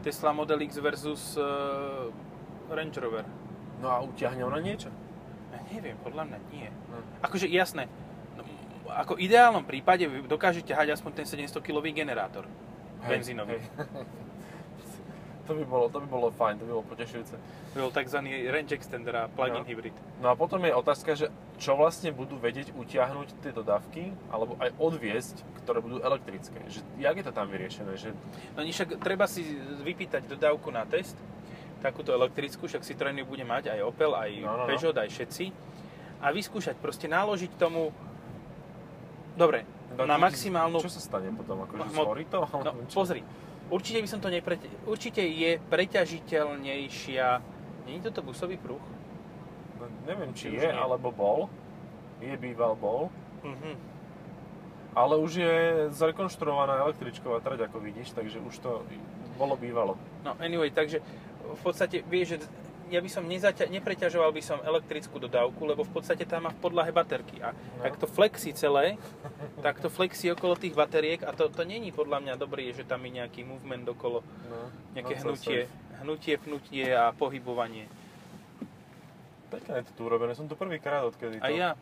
Tesla 0.00 0.32
Model 0.32 0.64
X 0.64 0.80
versus 0.80 1.36
uh, 1.36 2.08
Range 2.72 2.96
Rover. 2.96 3.28
No 3.84 3.92
a 3.92 4.00
utiahne 4.00 4.40
ona 4.40 4.58
niečo? 4.58 4.88
Ja 5.52 5.60
neviem, 5.68 6.00
podľa 6.00 6.32
mňa 6.32 6.38
nie. 6.48 6.68
No. 6.88 6.96
Akože 7.20 7.44
jasné, 7.46 7.92
ako 8.90 9.20
ideálnom 9.20 9.62
prípade 9.62 10.04
dokáže 10.24 10.64
ťahať 10.64 10.96
aspoň 10.96 11.12
ten 11.22 11.26
700 11.28 11.60
kg 11.60 11.84
generátor 11.88 12.44
benzínový. 13.04 13.60
hej. 13.60 13.62
to, 15.48 15.56
by 15.56 15.64
bolo, 15.64 15.88
to 15.88 15.98
by 16.04 16.08
bolo 16.08 16.28
fajn, 16.28 16.60
to 16.60 16.64
by 16.68 16.72
bolo 16.76 16.84
potešujúce. 16.84 17.34
Bol 17.72 17.88
tzv. 17.88 18.18
range 18.52 18.72
extender 18.76 19.16
a 19.16 19.32
plug-in 19.32 19.64
No. 19.64 19.68
hybrid. 19.68 19.96
No 20.20 20.28
a 20.28 20.34
potom 20.36 20.60
je 20.60 20.74
otázka, 20.74 21.16
že 21.16 21.32
čo 21.56 21.72
vlastne 21.72 22.12
budú 22.12 22.36
vedieť 22.36 22.76
utiahnuť 22.76 23.28
tie 23.40 23.52
dodávky, 23.56 24.12
alebo 24.28 24.60
aj 24.60 24.76
odviesť, 24.76 25.40
ktoré 25.64 25.80
budú 25.80 26.04
elektrické. 26.04 26.58
Že, 26.68 26.80
jak 27.00 27.16
je 27.16 27.24
to 27.24 27.32
tam 27.32 27.48
vyriešené? 27.48 27.92
Že, 27.96 28.10
No 28.56 28.60
však 28.60 29.00
treba 29.00 29.24
si 29.24 29.56
vypýtať 29.80 30.28
dodávku 30.28 30.68
na 30.68 30.84
test, 30.84 31.16
takúto 31.80 32.10
elektrickú, 32.12 32.66
však 32.66 32.82
Citroen 32.82 33.16
ju 33.16 33.24
bude 33.24 33.46
mať 33.46 33.72
aj 33.72 33.80
Opel, 33.86 34.12
aj 34.12 34.30
No, 34.42 34.52
no, 34.52 34.54
no. 34.58 34.68
Peugeot, 34.68 34.96
aj 34.98 35.08
všetci. 35.08 35.44
A 36.18 36.34
vyskúšať, 36.34 36.74
proste 36.82 37.06
naložiť 37.06 37.54
tomu, 37.54 37.94
dobre, 39.38 39.62
no, 39.94 40.02
na 40.02 40.18
maximálnu... 40.18 40.82
Čo 40.82 40.90
sa 40.90 41.00
stane 41.00 41.30
potom? 41.30 41.62
Akože 41.62 41.94
Mo- 41.94 42.04
zhorí 42.04 42.26
to? 42.26 42.42
No, 42.42 42.74
pozri, 42.90 43.22
určite 43.70 44.02
by 44.02 44.08
som 44.10 44.18
to 44.18 44.28
neprete... 44.28 44.66
Určite 44.84 45.22
je 45.22 45.62
preťažiteľnejšia... 45.70 47.26
Není 47.86 48.04
toto 48.04 48.20
busový 48.20 48.58
pruh? 48.58 48.82
No, 49.78 49.86
neviem, 50.04 50.34
či 50.34 50.50
Či 50.52 50.58
je, 50.58 50.68
nie. 50.68 50.74
alebo 50.74 51.08
bol. 51.08 51.46
Je 52.18 52.34
býval 52.34 52.74
bol. 52.74 53.08
Mhm. 53.46 53.96
Ale 54.98 55.14
už 55.14 55.32
je 55.38 55.56
zrekonštruovaná 55.94 56.82
električková 56.82 57.38
trať, 57.38 57.70
ako 57.70 57.78
vidíš, 57.78 58.10
takže 58.18 58.42
už 58.42 58.54
to 58.58 58.82
bolo 59.38 59.54
bývalo. 59.54 59.94
No 60.26 60.34
anyway, 60.42 60.74
takže 60.74 60.98
v 61.46 61.60
podstate 61.62 62.02
vieš, 62.02 62.34
že 62.34 62.38
ja 62.88 62.98
by 62.98 63.06
som 63.06 63.22
nezaťa- 63.22 63.68
nepreťažoval 63.68 64.28
by 64.28 64.40
som 64.40 64.58
elektrickú 64.60 65.18
dodávku, 65.18 65.60
lebo 65.62 65.80
v 65.80 65.92
podstate 65.92 66.22
tam 66.22 66.44
má 66.44 66.50
v 66.50 66.60
podlahe 66.60 66.88
baterky. 66.88 67.38
A 67.38 67.52
No. 67.52 67.82
tak 67.82 67.96
to 67.96 68.06
flexí 68.06 68.52
celé, 68.52 68.96
tak 69.58 69.78
to 69.78 69.86
flexí 69.86 70.28
okolo 70.28 70.54
tých 70.54 70.72
bateriek 70.72 71.22
a 71.22 71.30
to, 71.30 71.46
to 71.46 71.62
není 71.62 71.88
podľa 71.90 72.20
mňa 72.20 72.34
dobré, 72.34 72.68
že 72.70 72.82
tam 72.82 73.00
je 73.00 73.16
nejaký 73.16 73.42
movement 73.42 73.86
okolo, 73.86 74.24
No, 74.46 74.72
nejaké 74.92 75.14
no, 75.16 75.22
hnutie, 75.30 75.60
hnutie, 76.00 76.34
pnutie 76.36 76.86
a 76.88 77.12
pohybovanie. 77.12 77.86
Pekne 79.48 79.80
je 79.80 79.84
to 79.84 79.92
tu 79.94 80.02
urobené, 80.04 80.32
som 80.32 80.44
tu 80.44 80.52
prvýkrát, 80.54 81.04
odkedy 81.04 81.38
to... 81.38 81.42
A 81.42 81.48
ja, 81.48 81.72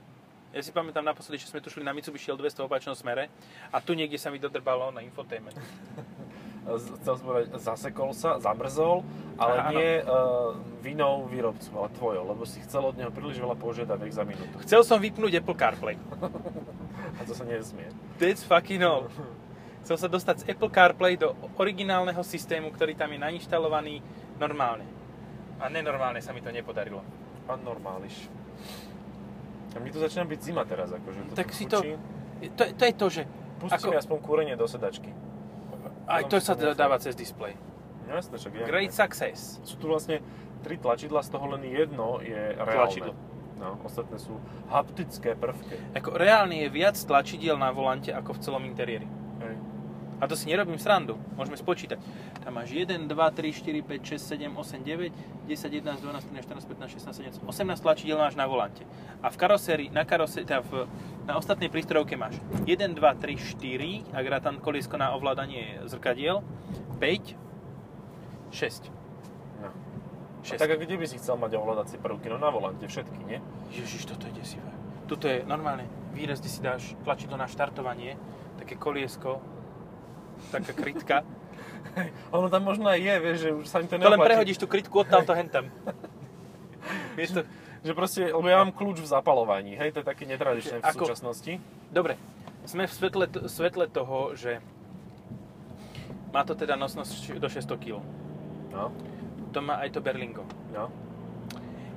ja 0.49 0.61
si 0.61 0.71
pamätám 0.71 1.03
naposledy, 1.03 1.39
že 1.39 1.49
sme 1.49 1.59
tu 1.59 1.67
šli 1.67 1.83
na 1.83 1.91
Mitsubishi 1.91 2.31
L200 2.31 2.57
v 2.57 2.67
opačnom 2.67 2.95
smere 2.95 3.27
a 3.69 3.81
tu 3.81 3.93
niekde 3.93 4.15
sa 4.15 4.31
mi 4.31 4.39
dodrbalo 4.39 4.89
na 4.89 5.01
infotainment. 5.01 5.59
Chcel 6.67 7.15
som 7.15 7.25
povedať, 7.31 7.47
zasekol 7.63 8.11
sa, 8.11 8.43
zamrzol, 8.43 9.07
ale 9.39 9.55
Áno. 9.63 9.71
nie 9.71 9.91
uh, 10.03 10.51
vinou 10.83 11.31
výrobcu, 11.31 11.71
ale 11.79 11.89
tvojou, 11.95 12.27
lebo 12.27 12.43
si 12.43 12.59
chcel 12.67 12.83
od 12.83 12.99
neho 12.99 13.15
príliš 13.15 13.39
veľa 13.39 13.55
požiadaviek 13.55 14.11
za 14.11 14.27
minútu. 14.27 14.59
Chcel 14.67 14.83
som 14.83 14.99
vypnúť 14.99 15.39
Apple 15.39 15.55
CarPlay. 15.55 15.95
A 17.19 17.21
to 17.23 17.33
sa 17.39 17.47
nesmie. 17.47 17.87
That's 18.19 18.43
fucking 18.43 18.83
all. 18.83 19.07
Chcel 19.87 19.97
sa 20.03 20.09
dostať 20.11 20.43
z 20.43 20.45
Apple 20.51 20.67
CarPlay 20.67 21.15
do 21.15 21.39
originálneho 21.55 22.19
systému, 22.27 22.75
ktorý 22.75 22.99
tam 22.99 23.15
je 23.15 23.23
nainštalovaný 23.23 24.03
normálne. 24.43 24.83
A 25.63 25.71
nenormálne 25.71 26.19
sa 26.19 26.35
mi 26.35 26.43
to 26.43 26.51
nepodarilo. 26.51 27.01
Pán 27.47 27.63
normáliš. 27.63 28.27
A 29.73 29.79
mi 29.79 29.95
tu 29.95 30.03
začína 30.03 30.27
byť 30.27 30.41
zima 30.43 30.67
teraz, 30.67 30.91
akože. 30.91 31.39
Tak 31.39 31.53
tu 31.53 31.55
si 31.55 31.65
to-. 31.71 31.85
To, 32.59 32.63
to 32.75 32.83
je 32.83 32.95
to, 32.99 33.07
že 33.09 33.23
Pusti 33.57 33.89
ako- 33.89 33.97
aspoň 33.97 34.19
kúrenie 34.21 34.55
do 34.59 34.67
sedačky. 34.69 35.09
Aj 36.07 36.23
to 36.31 36.37
sa 36.39 36.55
nechám. 36.55 36.79
dáva 36.79 36.97
cez 37.03 37.15
display. 37.19 37.55
Jasné, 38.07 38.39
však 38.39 38.53
jak 38.55 38.67
Great 38.71 38.93
success. 38.95 39.59
Sú 39.67 39.75
tu 39.83 39.91
vlastne 39.91 40.23
tri 40.63 40.79
tlačidla, 40.79 41.27
z 41.27 41.31
toho 41.35 41.47
len 41.59 41.63
jedno 41.67 42.23
je 42.23 42.55
reálne. 42.55 42.79
Tlačidlo. 42.79 43.13
No, 43.57 43.81
ostatné 43.83 44.21
sú 44.21 44.37
haptické 44.69 45.33
prvky. 45.33 45.81
Ako 45.97 46.13
reálne 46.13 46.61
je 46.61 46.69
viac 46.69 46.95
tlačidiel 47.01 47.57
na 47.57 47.73
volante 47.73 48.13
ako 48.13 48.37
v 48.37 48.41
celom 48.45 48.63
interiéri. 48.69 49.09
A 50.17 50.25
to 50.25 50.33
si 50.33 50.49
nerobím 50.49 50.81
srandu. 50.81 51.21
Môžeme 51.37 51.61
spočítať. 51.61 52.01
Tam 52.41 52.57
máš 52.57 52.73
1, 52.73 53.05
2, 53.05 53.13
3, 53.13 53.53
4, 53.53 53.85
5, 53.85 54.17
6, 54.17 54.49
7, 54.49 54.57
8, 54.57 54.81
9, 54.81 55.13
10, 55.45 55.73
11, 55.77 56.01
12, 56.01 56.33
13, 56.33 56.49
14, 56.49 56.65
15, 56.73 56.97
16, 56.97 57.45
17, 57.45 57.45
18 57.45 57.85
tlačidiel 57.85 58.17
máš 58.17 58.33
na 58.33 58.49
volante. 58.49 58.89
A 59.21 59.29
v 59.29 59.37
karosérii, 59.37 59.89
na 59.93 60.09
karosérii, 60.09 60.49
teda 60.49 60.65
v, 60.65 60.89
na 61.29 61.37
ostatnej 61.37 61.69
prístrojovke 61.69 62.17
máš 62.17 62.41
1, 62.65 62.97
2, 62.97 62.97
3, 62.97 63.37
4, 63.61 64.17
ak 64.17 64.25
rátam 64.25 64.57
koliesko 64.57 64.97
na 64.97 65.13
ovládanie 65.13 65.85
zrkadiel, 65.85 66.41
5, 66.97 67.37
6. 68.57 68.89
No. 69.61 69.69
A 70.49 70.55
tak 70.57 70.71
a 70.73 70.77
kde 70.81 70.97
by 70.97 71.05
si 71.05 71.21
chcel 71.21 71.37
mať 71.37 71.61
ovládacie 71.61 72.01
prvky? 72.01 72.33
No 72.33 72.41
na 72.41 72.49
volante 72.49 72.89
všetky, 72.89 73.21
nie? 73.29 73.45
Ježiš, 73.69 74.09
toto 74.09 74.25
je 74.31 74.41
desivé. 74.41 74.73
Tuto 75.05 75.29
je 75.29 75.45
normálne 75.45 75.85
výraz, 76.17 76.41
kde 76.41 76.51
si 76.51 76.61
dáš 76.65 76.97
tlačidlo 77.05 77.37
na 77.37 77.45
štartovanie, 77.47 78.17
také 78.57 78.81
koliesko, 78.81 79.39
taká 80.51 80.73
krytka. 80.73 81.17
ono 82.35 82.47
tam 82.47 82.63
možno 82.63 82.87
aj 82.87 82.99
je, 82.99 83.15
vieš, 83.19 83.37
že 83.39 83.51
už 83.53 83.67
sa 83.67 83.79
mi 83.79 83.87
to 83.87 83.95
To 83.95 84.01
len 84.01 84.15
neoplatí. 84.15 84.29
prehodíš 84.29 84.59
tú 84.59 84.67
krytku 84.67 84.97
odtamto 84.99 85.33
hentam. 85.33 85.69
Vieš 87.15 87.31
to, 87.33 87.41
Že 87.79 87.95
proste, 87.95 88.23
lebo 88.27 88.51
ja 88.51 88.59
mám 88.59 88.75
kľúč 88.75 88.99
v 88.99 89.07
zapalovaní, 89.07 89.79
hej, 89.79 89.95
to 89.95 90.03
je 90.03 90.07
také 90.07 90.27
netradičné 90.27 90.83
v 90.83 90.85
Ako- 90.85 91.07
súčasnosti. 91.07 91.63
Dobre, 91.87 92.19
sme 92.67 92.83
v 92.83 92.91
svetle, 92.91 93.31
svetle 93.47 93.87
toho, 93.87 94.35
že 94.35 94.59
má 96.35 96.43
to 96.43 96.53
teda 96.53 96.75
nosnosť 96.75 97.39
do 97.39 97.47
600 97.47 97.79
kg. 97.79 98.03
No, 98.75 98.91
To 99.55 99.59
má 99.63 99.79
aj 99.79 99.95
to 99.95 100.01
Berlingo. 100.03 100.43
no. 100.69 100.91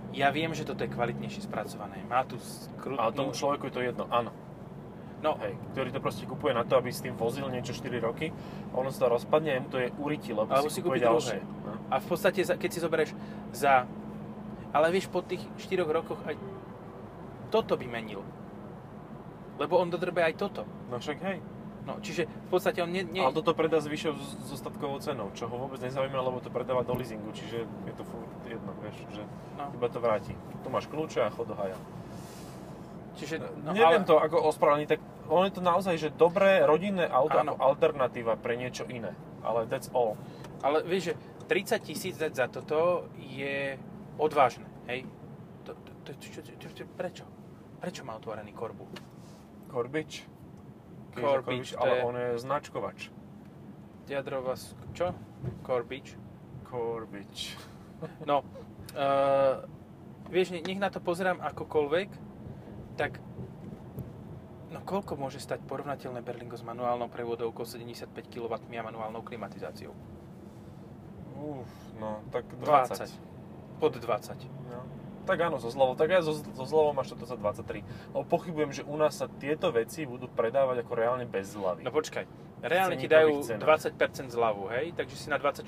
Ja 0.09 0.29
viem, 0.29 0.53
že 0.53 0.61
toto 0.61 0.81
je 0.81 0.89
kvalitnejšie 0.89 1.45
spracované. 1.45 2.01
Má 2.05 2.21
tu 2.21 2.37
skrutnú... 2.37 2.97
Ale 2.97 3.09
tomu 3.11 3.29
človeku 3.29 3.69
je 3.69 3.73
to 3.73 3.81
jedno, 3.83 4.05
áno. 4.09 4.29
No, 5.19 5.35
Hej, 5.43 5.59
ktorý 5.75 5.89
to 5.91 5.99
proste 5.99 6.23
kupuje 6.23 6.55
na 6.55 6.63
to, 6.63 6.79
aby 6.79 6.95
s 6.95 7.03
tým 7.03 7.19
vozil 7.19 7.43
niečo 7.51 7.75
4 7.75 7.99
roky, 7.99 8.31
ono 8.71 8.87
sa 8.87 9.07
to 9.07 9.19
rozpadne 9.19 9.51
a 9.51 9.59
mu 9.59 9.67
to 9.67 9.79
je 9.83 9.91
uriti, 9.99 10.31
lebo 10.31 10.47
Alebo 10.47 10.71
si, 10.71 10.79
si 10.79 10.85
kúpi 10.85 11.03
ďalšie. 11.03 11.43
No. 11.43 11.75
a 11.91 11.95
v 11.99 12.05
podstate, 12.07 12.39
keď 12.47 12.69
si 12.71 12.79
zoberieš 12.79 13.11
za... 13.51 13.83
Ale 14.71 14.87
vieš, 14.95 15.11
po 15.11 15.19
tých 15.19 15.43
4 15.59 15.83
rokoch 15.83 16.23
aj 16.23 16.39
toto 17.51 17.75
by 17.75 17.83
menil. 17.89 18.23
Lebo 19.59 19.75
on 19.75 19.91
dodrbe 19.91 20.23
aj 20.23 20.39
toto. 20.39 20.63
no 20.87 21.03
však 21.03 21.19
hej. 21.27 21.43
No, 21.89 21.97
čiže 22.05 22.29
v 22.29 22.49
podstate 22.53 22.85
on 22.85 22.93
nie... 22.93 23.01
nie 23.01 23.17
Ale 23.17 23.33
toto 23.33 23.57
predá 23.57 23.81
s 23.81 23.89
vyššou 23.89 24.13
zostatkovou 24.45 25.01
cenou, 25.01 25.33
čo 25.33 25.49
ho 25.49 25.55
vôbec 25.57 25.81
nezaujíma, 25.81 26.21
lebo 26.21 26.37
to 26.37 26.53
predáva 26.53 26.85
do 26.85 26.93
leasingu, 26.93 27.33
čiže 27.33 27.65
je 27.65 27.93
to 27.97 28.05
furt 28.05 28.29
jedno, 28.45 28.71
vieš, 28.77 29.09
že 29.09 29.23
no, 29.57 29.73
iba 29.73 29.87
to 29.89 29.97
vráti. 29.97 30.37
Tu 30.61 30.67
máš 30.69 30.85
kľúče 30.85 31.25
a 31.25 31.33
chod 31.33 31.49
do 31.49 31.57
haja. 31.57 31.73
Čiže... 33.19 33.35
No, 33.37 33.47
No, 33.69 33.71
Neviem 33.75 34.03
ale, 34.03 34.09
to 34.09 34.15
ako 34.17 34.37
ospravedlniť, 34.49 34.89
tak 34.89 35.01
ono 35.27 35.43
je 35.45 35.53
to 35.53 35.61
naozaj, 35.61 35.95
že 35.99 36.09
dobré 36.15 36.63
rodinné 36.63 37.05
auto 37.05 37.37
Áno. 37.37 37.53
ako 37.53 37.61
alternatíva 37.61 38.39
pre 38.39 38.55
niečo 38.55 38.87
iné. 38.87 39.13
Ale 39.43 39.67
that's 39.67 39.91
all. 39.91 40.15
ale 40.63 40.83
vieš, 40.83 41.11
že 41.11 41.13
30 41.47 41.87
tisíc 41.87 42.15
dať 42.15 42.31
za 42.33 42.45
toto 42.47 43.09
je 43.19 43.75
odvážne, 44.17 44.67
hej? 44.87 45.03
To, 45.67 45.75
to, 45.75 45.91
to, 46.07 46.09
čo, 46.17 46.41
čo, 46.41 46.83
prečo? 46.95 47.25
Prečo 47.79 48.01
má 48.03 48.15
otvorený 48.15 48.51
korbu? 48.51 48.85
Corbič, 49.69 50.23
to 51.73 51.81
ale 51.81 52.03
on 52.05 52.15
je 52.15 52.29
značkovač. 52.41 53.09
Jadrová... 54.09 54.57
Čo? 54.93 55.13
Core 55.61 55.85
Beach? 55.85 56.17
Corbič. 56.65 57.53
No, 58.25 58.41
uh, 58.95 59.65
vieš, 60.29 60.53
ne- 60.55 60.63
nech 60.65 60.81
na 60.81 60.89
to 60.89 60.97
pozerám 61.01 61.41
akokoľvek, 61.41 62.09
tak 62.99 63.15
no 64.75 64.83
koľko 64.83 65.15
môže 65.15 65.39
stať 65.39 65.63
porovnateľné 65.63 66.19
Berlingo 66.19 66.59
s 66.59 66.67
manuálnou 66.67 67.07
prevodovkou 67.07 67.63
75 67.63 68.11
kW 68.27 68.51
a 68.59 68.83
manuálnou 68.83 69.23
klimatizáciou? 69.23 69.95
Uf, 71.39 71.71
no, 71.95 72.19
tak 72.35 72.43
20. 72.59 73.15
20. 73.15 73.79
Pod 73.79 73.95
20. 73.95 74.35
No. 74.67 74.83
Tak 75.23 75.39
áno, 75.39 75.61
so 75.63 75.71
zľavou. 75.71 75.95
Tak 75.95 76.11
aj 76.11 76.27
so, 76.27 76.33
so 76.43 76.65
zľavou 76.67 76.91
máš 76.91 77.15
toto 77.15 77.23
za 77.23 77.39
23. 77.39 77.85
Lebo 78.11 78.25
pochybujem, 78.27 78.71
že 78.75 78.83
u 78.83 78.99
nás 78.99 79.15
sa 79.15 79.31
tieto 79.31 79.71
veci 79.71 80.03
budú 80.03 80.27
predávať 80.27 80.83
ako 80.83 80.91
reálne 80.99 81.23
bez 81.23 81.55
zľavy. 81.55 81.87
No 81.87 81.95
počkaj, 81.95 82.27
reálne 82.59 82.99
ti 82.99 83.07
dajú 83.07 83.39
cenách. 83.45 83.87
20% 83.95 84.35
zľavu, 84.35 84.67
hej? 84.75 84.91
Takže 84.99 85.15
si 85.15 85.31
na 85.31 85.39
24. 85.39 85.63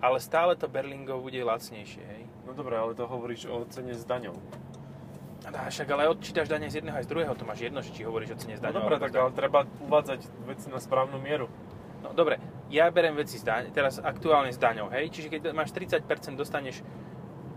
Ale 0.00 0.16
stále 0.22 0.56
to 0.56 0.70
Berlingo 0.70 1.20
bude 1.20 1.36
lacnejšie, 1.42 2.00
hej? 2.00 2.22
No 2.48 2.56
dobré, 2.56 2.80
ale 2.80 2.96
to 2.96 3.04
hovoríš 3.04 3.50
o 3.52 3.68
cene 3.68 3.92
s 3.92 4.08
daňou. 4.08 4.38
A 5.50 5.66
však 5.66 5.88
ale 5.90 6.06
odčítaš 6.06 6.46
dane 6.46 6.70
z 6.70 6.78
jedného 6.78 6.94
aj 6.94 7.04
z 7.06 7.10
druhého, 7.10 7.34
to 7.34 7.42
máš 7.42 7.60
jedno, 7.66 7.82
že 7.82 7.90
či 7.90 8.06
hovoríš 8.06 8.34
o 8.34 8.38
cene 8.38 8.54
No 8.54 8.58
z 8.58 8.62
daňou. 8.62 8.78
dobré, 8.78 8.94
alebo 8.94 9.04
tak 9.04 9.12
z 9.12 9.18
ale 9.18 9.30
treba 9.34 9.60
uvádzať 9.82 10.20
veci 10.46 10.66
na 10.70 10.78
správnu 10.78 11.18
mieru. 11.18 11.50
No 12.02 12.14
dobre, 12.14 12.38
ja 12.70 12.90
berem 12.94 13.14
veci 13.18 13.38
z 13.38 13.44
daň, 13.46 13.62
teraz 13.74 13.98
aktuálne 13.98 14.54
s 14.54 14.58
daňou, 14.58 14.90
hej? 14.94 15.10
Čiže 15.10 15.28
keď 15.30 15.40
máš 15.50 15.74
30%, 15.74 16.38
dostaneš 16.38 16.82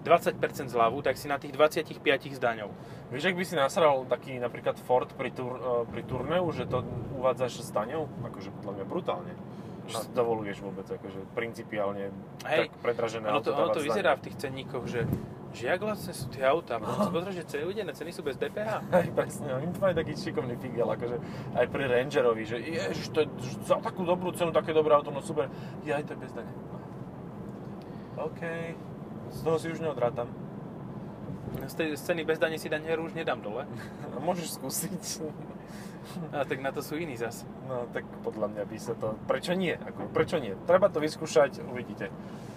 20% 0.05 0.69
zľavu, 0.69 1.01
tak 1.01 1.17
si 1.17 1.25
na 1.25 1.41
tých 1.41 1.49
25 1.53 1.89
s 2.29 2.37
daňou. 2.37 2.69
Vieš, 3.09 3.33
ak 3.33 3.35
by 3.37 3.43
si 3.45 3.55
nasral 3.57 4.05
taký 4.05 4.37
napríklad 4.37 4.77
Ford 4.85 5.09
pri, 5.17 5.33
tur, 5.33 5.57
eh, 5.57 5.65
pri 5.89 6.01
turneu, 6.05 6.45
že 6.53 6.69
to 6.69 6.85
uvádzaš 7.17 7.65
s 7.65 7.69
daňou? 7.73 8.05
Akože 8.21 8.53
podľa 8.61 8.81
mňa 8.81 8.85
brutálne. 8.85 9.33
Že 9.85 9.97
si 10.01 10.09
dovoluješ 10.17 10.57
vôbec, 10.65 10.85
akože 10.89 11.29
principiálne 11.37 12.09
Hej, 12.45 12.69
tak 12.69 12.81
predražené 12.81 13.29
Ono 13.29 13.41
to, 13.41 13.53
ono 13.53 13.69
to 13.69 13.85
vyzerá 13.85 14.17
v 14.17 14.29
tých 14.29 14.37
cenníkoch, 14.41 14.85
že, 14.89 15.05
že 15.55 15.71
jak 15.71 15.79
vlastne 15.79 16.11
sú 16.11 16.27
tie 16.27 16.43
autá. 16.43 16.75
Potom 16.77 17.07
si 17.07 17.11
pozrieš, 17.15 17.35
že 17.39 17.45
celé 17.47 17.63
udené 17.63 17.91
ceny 17.95 18.11
sú 18.11 18.21
bez 18.21 18.35
DPH. 18.35 18.83
Hej, 18.99 19.09
presne, 19.15 19.55
oni 19.55 19.71
to 19.71 19.79
majú 19.79 19.95
taký 19.95 20.13
šikovný 20.19 20.55
figel, 20.59 20.87
akože 20.91 21.17
aj 21.55 21.65
pri 21.71 21.83
Rangerovi, 21.87 22.43
že 22.43 22.59
ježiš, 22.59 23.07
to 23.15 23.23
je 23.23 23.27
za 23.63 23.79
takú 23.79 24.03
dobrú 24.03 24.35
cenu, 24.35 24.51
také 24.51 24.75
dobré 24.75 24.91
auto, 24.91 25.15
no 25.15 25.23
super, 25.23 25.47
ja 25.87 25.95
aj 25.95 26.11
to 26.11 26.13
je 26.13 26.19
bez 26.19 26.31
dane. 26.35 26.51
OK, 28.19 28.41
z 29.31 29.39
toho 29.43 29.57
si 29.59 29.71
už 29.71 29.79
neodrátam. 29.79 30.27
Z 31.55 31.73
tej 31.79 31.87
ceny 31.95 32.27
bez 32.27 32.35
dane 32.35 32.59
si 32.59 32.67
daň 32.67 32.99
už 32.99 33.15
nedám 33.15 33.39
dole. 33.39 33.63
Môžeš 34.27 34.59
skúsiť. 34.59 35.23
A 36.31 36.45
tak 36.45 36.61
na 36.61 36.69
to 36.69 36.85
sú 36.85 36.99
iní 36.99 37.17
zas. 37.17 37.47
No 37.65 37.89
tak 37.89 38.05
podľa 38.21 38.51
mňa 38.53 38.63
by 38.67 38.77
sa 38.77 38.93
to... 38.93 39.17
Prečo 39.25 39.57
nie? 39.57 39.73
Ako, 39.73 40.11
prečo 40.13 40.37
nie? 40.37 40.53
Treba 40.69 40.91
to 40.91 41.01
vyskúšať, 41.01 41.65
uvidíte. 41.65 42.13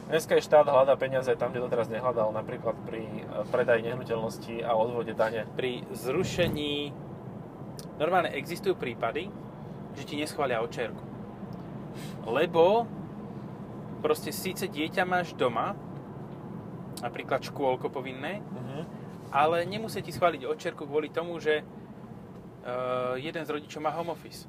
Dneska 0.08 0.40
je 0.40 0.48
štát 0.48 0.64
hľadá 0.64 0.96
peniaze 0.96 1.28
tam, 1.36 1.52
kde 1.52 1.68
doteraz 1.68 1.92
nehľadal, 1.92 2.32
napríklad 2.32 2.80
pri 2.88 3.04
eh, 3.04 3.44
predaji 3.52 3.92
nehnuteľnosti 3.92 4.64
a 4.64 4.72
odvode 4.72 5.12
dane. 5.12 5.44
Pri 5.52 5.84
zrušení... 5.92 6.96
Normálne 8.00 8.32
existujú 8.32 8.72
prípady, 8.72 9.28
že 9.94 10.08
ti 10.08 10.16
neschvália 10.16 10.64
očerku. 10.64 11.02
Lebo 12.24 12.88
proste 14.00 14.32
síce 14.32 14.70
dieťa 14.70 15.04
máš 15.04 15.34
doma, 15.36 15.76
napríklad 17.04 17.44
škôlko 17.44 17.92
povinné, 17.92 18.40
Uh-huh. 18.40 18.82
ale 19.34 19.66
nemusí 19.66 19.98
ti 20.02 20.14
schváliť 20.14 20.46
očerku 20.46 20.86
kvôli 20.86 21.10
tomu, 21.10 21.38
že 21.42 21.62
uh, 21.62 23.18
jeden 23.18 23.42
z 23.42 23.50
rodičov 23.50 23.82
má 23.82 23.90
home 23.90 24.14
office. 24.14 24.46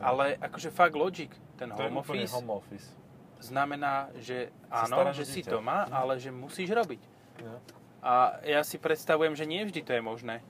Ale 0.00 0.36
akože 0.40 0.68
fakt 0.72 0.96
logic, 0.96 1.32
ten 1.56 1.72
To 1.72 1.80
home 1.80 2.00
office 2.00 2.32
home 2.32 2.52
office. 2.52 3.01
Znamená, 3.42 3.94
že 4.16 4.48
áno, 4.68 5.10
že 5.10 5.22
o 5.22 5.28
si 5.28 5.40
dieťa. 5.40 5.50
doma, 5.50 5.78
Mhm. 5.82 5.92
ale 5.92 6.12
že 6.16 6.30
musíš 6.30 6.70
robiť. 6.70 7.02
No. 7.40 7.58
A 8.00 8.12
ja 8.42 8.62
si 8.62 8.76
predstavujem, 8.76 9.34
že 9.34 9.44
nie 9.44 9.62
vždy 9.62 9.80
to 9.80 9.92
je 9.92 10.00
možné. 10.00 10.42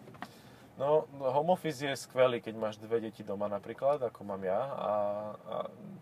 No, 0.74 1.04
no, 1.12 1.28
home 1.30 1.52
office 1.52 1.78
je 1.78 1.92
skvelý, 1.94 2.40
keď 2.40 2.54
máš 2.54 2.76
dve 2.76 2.96
deti 2.98 3.20
doma 3.20 3.44
napríklad, 3.46 4.00
ako 4.02 4.24
mám 4.24 4.40
ja. 4.40 4.56
A, 4.56 4.90
a 5.36 5.56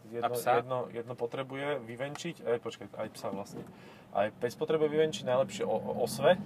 jedno, 0.09 0.27
A 0.27 0.29
psa? 0.31 0.51
jedno, 0.57 0.79
jedno 0.89 1.15
potrebuje 1.15 1.83
vyvenčiť, 1.83 2.47
aj 2.47 2.59
počkaj, 2.61 2.87
aj 2.97 3.09
psa 3.11 3.29
vlastne. 3.29 3.67
Aj 4.11 4.31
pes 4.33 4.55
potrebuje 4.55 4.89
vyvenčiť 4.89 5.27
najlepšie 5.27 5.65
o, 5.65 5.75
o 5.75 5.93
osve. 6.01 6.39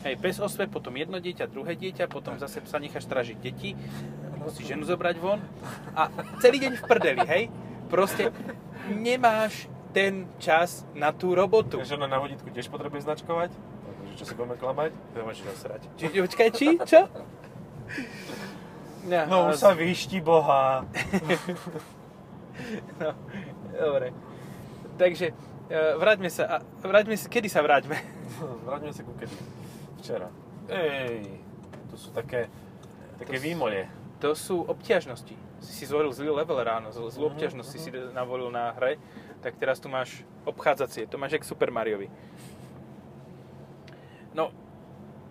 Hej, 0.00 0.16
bez 0.16 0.40
osve, 0.40 0.64
potom 0.64 0.96
jedno 0.96 1.16
dieťa, 1.16 1.44
druhé 1.46 1.76
dieťa, 1.76 2.08
potom 2.08 2.36
zase 2.36 2.64
psa 2.64 2.78
necháš 2.78 3.04
stražiť 3.04 3.36
deti, 3.36 3.76
musíš 4.38 4.64
ženu 4.66 4.88
zobrať 4.88 5.16
von 5.18 5.40
a 5.92 6.08
celý 6.40 6.58
deň 6.58 6.72
v 6.72 6.82
prdeli, 6.82 7.20
hej? 7.22 7.42
Proste 7.86 8.32
nemáš 8.88 9.68
ten 9.90 10.28
čas 10.38 10.84
na 10.92 11.10
tú 11.10 11.32
robotu. 11.32 11.80
Žena 11.80 12.06
na 12.06 12.18
vodítku 12.18 12.48
tiež 12.48 12.68
potrebuje 12.68 13.02
značkovať. 13.02 13.50
Takže 13.50 14.14
čo 14.14 14.24
si 14.24 14.32
budeme 14.34 14.54
klamať? 14.54 14.90
To 15.12 15.24
môžeš 15.24 15.44
nasrať. 15.44 15.80
Či, 15.96 16.04
počkaj, 16.12 16.48
či? 16.52 16.66
Čo? 16.82 17.00
No, 19.04 19.18
No 19.26 19.36
už 19.48 19.56
sa 19.56 19.72
vyšti 19.72 20.20
boha. 20.20 20.84
No, 22.98 23.14
dobre. 23.70 24.10
Takže, 24.98 25.30
e, 25.70 25.78
vráťme 25.94 26.26
sa, 26.26 26.58
vráťme 26.82 27.14
sa, 27.14 27.30
kedy 27.30 27.46
sa 27.46 27.62
vráťme? 27.62 27.94
Vráťme 28.66 28.90
sa 28.90 29.06
ku 29.06 29.14
kedy. 29.14 29.30
Včera. 30.02 30.26
Ej, 30.66 31.38
tu 31.86 31.94
sú 31.94 32.10
také, 32.10 32.50
také 33.14 33.30
To 33.30 33.38
výmolie. 33.38 33.86
To 34.18 34.34
sú 34.34 34.66
obťažnosti. 34.66 35.34
Si 35.62 35.72
si 35.72 35.84
zvolil 35.86 36.10
zlý 36.10 36.34
level 36.34 36.58
ráno, 36.58 36.90
zl- 36.90 37.14
zlú 37.14 37.30
Mhm, 37.30 37.32
obťažnosť 37.38 37.68
si 37.70 37.78
mhm. 37.78 37.84
si 37.86 37.90
navolil 38.10 38.50
na 38.50 38.74
hre, 38.74 38.98
tak 39.38 39.56
teraz 39.56 39.78
tu 39.78 39.86
máš 39.86 40.22
obchádzacie, 40.44 41.06
to 41.06 41.16
máš 41.16 41.32
jak 41.32 41.44
Super 41.44 41.70
Mariovi. 41.70 42.10
No, 44.32 44.50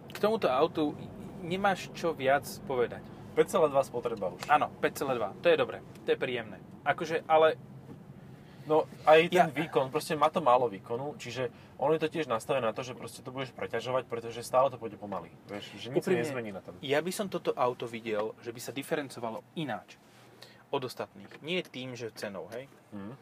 k 0.09 0.17
tomuto 0.17 0.47
autu 0.47 0.95
nemáš 1.39 1.91
čo 1.93 2.11
viac 2.11 2.43
povedať. 2.65 3.03
5,2 3.33 3.69
spotreba 3.85 4.33
už. 4.33 4.41
Áno, 4.49 4.73
5,2, 4.81 5.37
to 5.39 5.47
je 5.47 5.55
dobré, 5.55 5.77
to 6.03 6.09
je 6.09 6.17
príjemné. 6.17 6.57
Akože, 6.83 7.21
ale 7.25 7.55
No 8.67 8.83
aj 9.07 9.31
ten 9.31 9.31
Ja- 9.31 9.47
výkon, 9.47 9.87
proste 9.87 10.11
má 10.11 10.27
to 10.27 10.43
málo 10.43 10.67
výkonu, 10.67 11.15
čiže 11.15 11.47
ono 11.79 11.95
je 11.95 12.03
to 12.03 12.11
tiež 12.11 12.27
nastavené 12.27 12.67
na 12.67 12.75
to, 12.75 12.83
že 12.83 12.99
proste 12.99 13.23
to 13.23 13.31
budeš 13.31 13.55
preťažovať, 13.55 14.03
pretože 14.03 14.43
stále 14.43 14.67
to 14.67 14.75
pôjde 14.75 14.99
pomaly. 14.99 15.31
Vieš, 15.47 15.71
že 15.79 15.87
nič 15.87 16.03
Úprimne, 16.03 16.19
nezmení 16.19 16.51
na 16.51 16.59
tom. 16.59 16.75
ja 16.83 16.99
by 16.99 17.07
som 17.07 17.31
toto 17.31 17.55
auto 17.55 17.87
videl, 17.87 18.35
že 18.43 18.51
by 18.51 18.59
sa 18.59 18.75
diferencovalo 18.75 19.39
ináč 19.55 19.95
od 20.67 20.83
ostatných. 20.83 21.31
Nie 21.39 21.63
tým, 21.63 21.95
že 21.95 22.11
cenou, 22.11 22.51
hej? 22.51 22.67
Hm. 22.91 23.15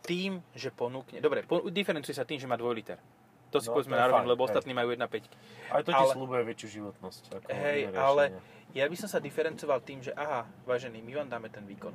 Tým, 0.00 0.42
že 0.52 0.68
ponúkne... 0.68 1.18
Dobre, 1.18 1.42
po, 1.42 1.64
diferencuje 1.64 2.12
sa 2.12 2.22
tým, 2.22 2.36
že 2.36 2.44
má 2.44 2.54
2 2.54 2.66
liter. 2.72 2.98
To 3.48 3.58
si 3.58 3.66
No, 3.66 3.74
povedzme 3.74 3.94
na 3.94 4.06
rovinu, 4.06 4.28
lebo 4.28 4.42
hej. 4.42 4.48
ostatní 4.48 4.72
majú 4.72 4.90
1.5. 4.90 5.26
Aj 5.68 5.80
to 5.80 5.90
ti 5.90 5.96
Ale- 5.96 6.12
slúbuje 6.12 6.42
väčšiu 6.44 6.68
životnosť. 6.76 7.22
Ako 7.32 7.46
Hej, 7.48 7.80
ale 7.92 8.22
ja 8.72 8.84
by 8.84 8.96
som 8.96 9.06
sa 9.06 9.18
diferencoval 9.18 9.80
tým, 9.80 9.98
že 10.00 10.12
aha, 10.12 10.44
vážený, 10.62 10.98
my 10.98 11.12
vám 11.14 11.28
dáme 11.28 11.48
ten 11.48 11.62
výkon. 11.62 11.94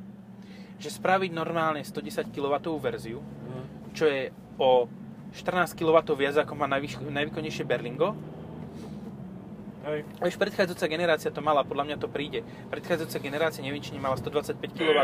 Že 0.78 0.90
spraviť 0.94 1.30
normálne 1.30 1.80
110 1.80 2.02
kW 2.28 2.56
verziu, 2.78 3.20
Mhm. 3.20 3.64
čo 3.94 4.08
je 4.08 4.28
o 4.58 4.88
14 5.32 5.72
kW 5.74 5.92
viac 6.14 6.36
ako 6.38 6.54
má 6.54 6.68
najvyš- 6.68 7.04
najvýkonnejšie 7.04 7.64
Berlingo. 7.64 8.16
Hej. 9.82 10.06
Už 10.22 10.38
predchádzajúca 10.38 10.86
generácia 10.86 11.30
to 11.34 11.42
mala, 11.42 11.66
podľa 11.66 11.90
mňa 11.90 11.98
to 11.98 12.06
príde. 12.06 12.46
Predchádzajúca 12.70 13.18
generácia 13.18 13.66
neviem, 13.66 13.82
či 13.82 13.98
nemala 13.98 14.14
125 14.14 14.62
kW. 14.78 14.98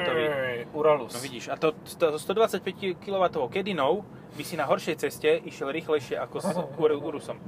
Uralus. 0.77 1.17
No 1.17 1.19
vidíš, 1.21 1.49
a 1.49 1.57
to, 1.57 1.73
to 1.73 2.21
125 2.21 2.61
kW 3.01 3.23
Kedinou 3.49 4.05
by 4.37 4.43
si 4.45 4.53
na 4.53 4.69
horšej 4.69 5.01
ceste 5.01 5.41
išiel 5.49 5.73
rýchlejšie 5.73 6.21
ako 6.21 6.35
s 6.37 6.47
Ur- 6.81 7.01
Urusom. 7.01 7.41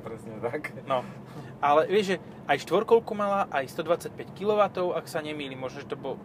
Presne 0.00 0.40
tak. 0.40 0.72
No, 0.88 1.04
ale 1.60 1.84
vieš, 1.84 2.16
že 2.16 2.16
aj 2.48 2.64
štvorkolku 2.64 3.12
mala, 3.12 3.44
aj 3.52 3.68
125 3.68 4.32
kW, 4.32 4.60
ak 4.96 5.04
sa 5.04 5.20
nemýlim, 5.20 5.60
možno, 5.60 5.84
že 5.84 5.88
to 5.92 6.00
bol... 6.00 6.16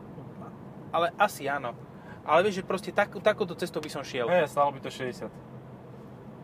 Ale 0.95 1.11
asi 1.19 1.51
áno. 1.51 1.75
Ale 2.23 2.47
vieš, 2.47 2.63
že 2.63 2.63
proste 2.63 2.91
tak, 2.95 3.11
takúto 3.19 3.59
cestou 3.59 3.83
by 3.83 3.91
som 3.91 4.07
šiel. 4.07 4.31
Hej, 4.31 4.47
stalo 4.47 4.71
by 4.71 4.79
to 4.79 4.87
60. 4.87 5.27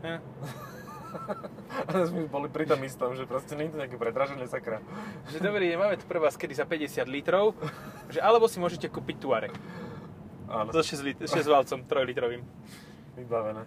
Ja. 0.04 0.20
Ale 1.84 2.06
sme 2.06 2.26
boli 2.26 2.48
pri 2.48 2.66
tom 2.66 2.80
istom, 2.80 3.12
že 3.12 3.24
proste 3.24 3.54
nie 3.54 3.66
je 3.66 3.72
to 3.72 3.78
nejaké 3.78 3.96
predražené 3.96 4.46
sakra. 4.46 4.80
Že 5.28 5.42
dobrý, 5.42 5.74
máme 5.74 5.96
tu 5.96 6.06
pre 6.06 6.18
vás 6.18 6.34
kedy 6.34 6.54
za 6.54 6.64
50 6.64 6.78
litrov, 7.08 7.58
že 8.08 8.18
alebo 8.18 8.46
si 8.46 8.58
môžete 8.58 8.88
kúpiť 8.88 9.16
Tuareg. 9.18 9.54
Áno, 10.46 10.70
So 10.70 10.80
6, 10.80 11.02
lit- 11.02 11.18
6 11.20 11.34
valcom, 11.44 11.80
3 11.82 12.06
litrovým. 12.06 12.42
vybavené. 13.16 13.66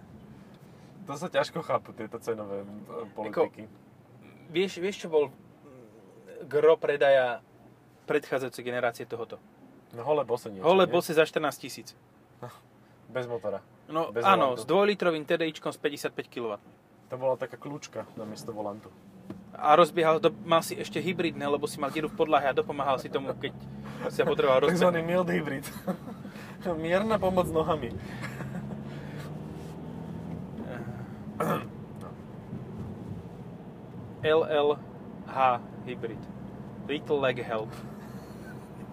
To 1.03 1.13
sa 1.13 1.27
ťažko 1.27 1.59
chápu, 1.61 1.91
tieto 1.93 2.15
cenové 2.17 2.61
e, 2.61 2.67
politiky. 3.09 3.63
Vieš, 4.49 4.71
vieš 4.77 4.95
čo 4.99 5.07
bol 5.07 5.27
mm, 5.27 5.33
gro 6.45 6.75
predaja 6.75 7.39
predchádzajúcej 8.05 8.59
generácie 8.61 9.03
tohoto? 9.03 9.39
No 9.89 10.03
hole 10.03 10.23
bose 10.23 10.47
niečo, 10.47 10.63
Hole 10.63 10.83
nie? 10.83 10.91
bose 10.91 11.11
za 11.11 11.23
14 11.23 11.43
tisíc. 11.57 11.95
Bez 13.07 13.23
motora. 13.23 13.63
No 13.87 14.11
Bez 14.11 14.23
áno, 14.23 14.55
volantu. 14.55 14.59
s 14.59 14.63
2-litrovým 14.65 15.23
TDIčkom 15.23 15.71
s 15.71 15.79
55 15.79 16.27
kW. 16.27 16.59
To 17.07 17.15
bola 17.15 17.39
taká 17.39 17.55
kľúčka 17.55 18.03
namiesto 18.19 18.51
volantu. 18.51 18.91
A 19.55 19.73
rozbiehal, 19.73 20.19
do, 20.19 20.29
mal 20.43 20.61
si 20.61 20.75
ešte 20.75 20.99
hybridné, 20.99 21.47
lebo 21.47 21.65
si 21.65 21.79
mal 21.79 21.89
dieru 21.89 22.11
v 22.11 22.19
podlahe 22.19 22.45
a 22.45 22.53
dopomáhal 22.53 22.99
si 22.99 23.09
tomu, 23.09 23.31
keď 23.33 23.55
sa 24.11 24.27
potreboval 24.27 24.67
rozbehnúť. 24.67 24.77
Takzvaný 24.77 25.01
mild 25.01 25.29
hybrid. 25.31 25.65
Mierna 26.83 27.15
pomoc 27.17 27.47
nohami. 27.49 27.95
LLH 34.21 35.37
hybrid. 35.87 36.21
Little 36.85 37.19
leg 37.23 37.39
help. 37.39 37.71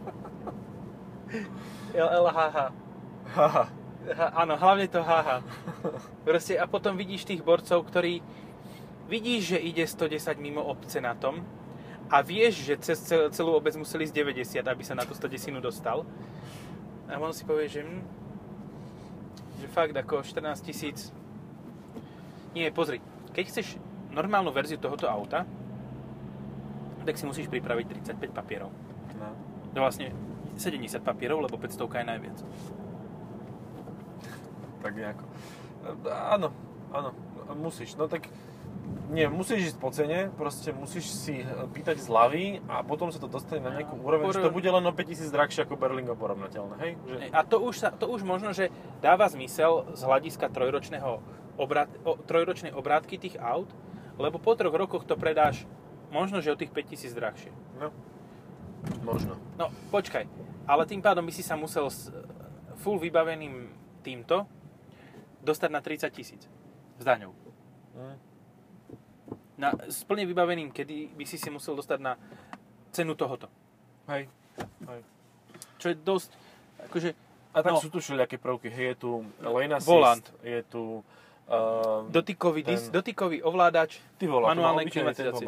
LLHH. 1.92 2.72
Haha. 3.35 3.84
Ha, 4.04 4.44
áno, 4.44 4.60
hlavne 4.60 4.84
to 4.84 5.00
HH. 5.00 5.40
Proste, 6.28 6.60
a 6.60 6.68
potom 6.68 6.92
vidíš 6.92 7.24
tých 7.24 7.40
borcov, 7.40 7.88
ktorí 7.88 8.20
vidíš, 9.08 9.56
že 9.56 9.58
ide 9.64 9.84
110 9.88 10.36
mimo 10.36 10.60
obce 10.60 11.00
na 11.00 11.16
tom 11.16 11.40
a 12.12 12.20
vieš, 12.20 12.68
že 12.68 12.74
cez 12.84 13.00
cel- 13.00 13.32
celú 13.32 13.56
obec 13.56 13.72
museli 13.80 14.04
z 14.04 14.12
90, 14.12 14.60
aby 14.60 14.82
sa 14.84 14.92
na 14.92 15.08
tú 15.08 15.16
110 15.16 15.56
dostal. 15.64 16.04
A 17.08 17.16
on 17.16 17.32
si 17.32 17.48
povie, 17.48 17.64
že, 17.68 17.80
hm, 17.80 18.04
že 19.64 19.66
fakt 19.72 19.96
ako 19.96 20.20
14 20.20 20.60
tisíc. 20.60 21.08
Nie, 22.52 22.68
pozri, 22.68 23.00
keď 23.32 23.44
chceš 23.48 23.80
normálnu 24.12 24.52
verziu 24.52 24.76
tohoto 24.76 25.08
auta, 25.08 25.48
tak 27.04 27.16
si 27.16 27.24
musíš 27.24 27.48
pripraviť 27.48 28.04
35 28.16 28.36
papierov. 28.36 28.68
No. 29.16 29.28
No 29.72 29.78
vlastne 29.80 30.12
70 30.56 31.00
papierov, 31.00 31.40
lebo 31.40 31.56
500 31.56 32.04
je 32.04 32.04
najviac. 32.04 32.38
Tak 34.85 34.92
nejako. 34.92 35.25
Áno, 36.12 36.53
áno, 36.92 37.11
musíš. 37.57 37.97
No 37.97 38.05
tak 38.05 38.29
nie, 39.09 39.25
musíš 39.29 39.73
ísť 39.73 39.79
po 39.81 39.88
cene, 39.92 40.29
proste 40.33 40.73
musíš 40.77 41.09
si 41.12 41.40
pýtať 41.73 42.05
zľavy 42.05 42.61
a 42.68 42.85
potom 42.85 43.09
sa 43.09 43.16
to 43.16 43.29
dostane 43.29 43.64
na 43.64 43.73
nejakú 43.73 43.97
úroveň, 43.97 44.29
že 44.33 44.44
to 44.44 44.53
bude 44.53 44.68
len 44.68 44.85
o 44.85 44.92
5000 44.92 45.33
drahšie 45.33 45.61
ako 45.64 45.81
Berlingo 45.81 46.12
porovnateľné, 46.16 46.75
hej? 46.85 46.92
Že... 47.09 47.16
A 47.33 47.40
to 47.44 47.57
už, 47.64 47.75
sa, 47.81 47.88
to 47.92 48.09
už 48.09 48.25
možno, 48.25 48.53
že 48.53 48.68
dáva 49.01 49.29
zmysel 49.29 49.88
z 49.97 50.01
hľadiska 50.05 50.53
trojročného 50.53 51.20
obrat, 51.57 51.88
o, 52.05 52.16
trojročnej 52.20 52.73
obrátky 52.77 53.16
tých 53.16 53.37
aut, 53.40 53.68
lebo 54.20 54.37
po 54.40 54.53
troch 54.57 54.75
rokoch 54.75 55.05
to 55.09 55.16
predáš 55.16 55.64
možno, 56.12 56.44
že 56.44 56.53
o 56.53 56.59
tých 56.59 56.73
5000 56.73 57.12
drahšie. 57.16 57.53
No, 57.81 57.88
možno. 59.05 59.40
No, 59.57 59.73
počkaj, 59.92 60.29
ale 60.68 60.83
tým 60.88 61.01
pádom 61.01 61.25
by 61.25 61.33
si 61.33 61.44
sa 61.44 61.57
musel 61.57 61.88
s 61.88 62.09
full 62.83 62.99
vybaveným 62.99 63.68
týmto 64.05 64.49
dostať 65.44 65.70
na 65.70 65.80
30 65.80 66.09
tisíc 66.11 66.42
s 66.98 67.04
daňou. 67.04 67.33
Hm. 67.94 68.16
Na, 69.54 69.70
s 69.87 70.02
plne 70.02 70.26
vybaveným, 70.26 70.68
kedy 70.68 71.14
by 71.14 71.24
si 71.24 71.38
si 71.38 71.46
musel 71.46 71.76
dostať 71.76 71.98
na 72.00 72.18
cenu 72.90 73.14
tohoto. 73.14 73.46
Hej. 74.09 74.26
Hej. 74.88 75.00
Čo 75.78 75.87
je 75.88 75.96
dosť, 75.96 76.30
akože, 76.85 77.11
A 77.54 77.62
tak 77.62 77.70
No. 77.70 77.78
sú 77.78 77.87
tu 77.87 78.02
všelijaké 78.02 78.35
prvky. 78.35 78.66
Hej, 78.66 78.87
je 78.88 78.96
tu 78.98 79.11
lane 79.38 79.78
assist, 79.78 79.87
Volant. 79.87 80.26
je 80.42 80.59
tu... 80.66 81.07
Uh, 81.46 82.02
dotykový, 82.11 82.66
ten- 82.66 82.74
dis, 82.74 82.90
dotykový 82.90 83.46
ovládač, 83.46 84.02
ty 84.18 84.26
volá, 84.26 84.50
manuálnej 84.50 84.90
klimatizácie. 84.90 85.46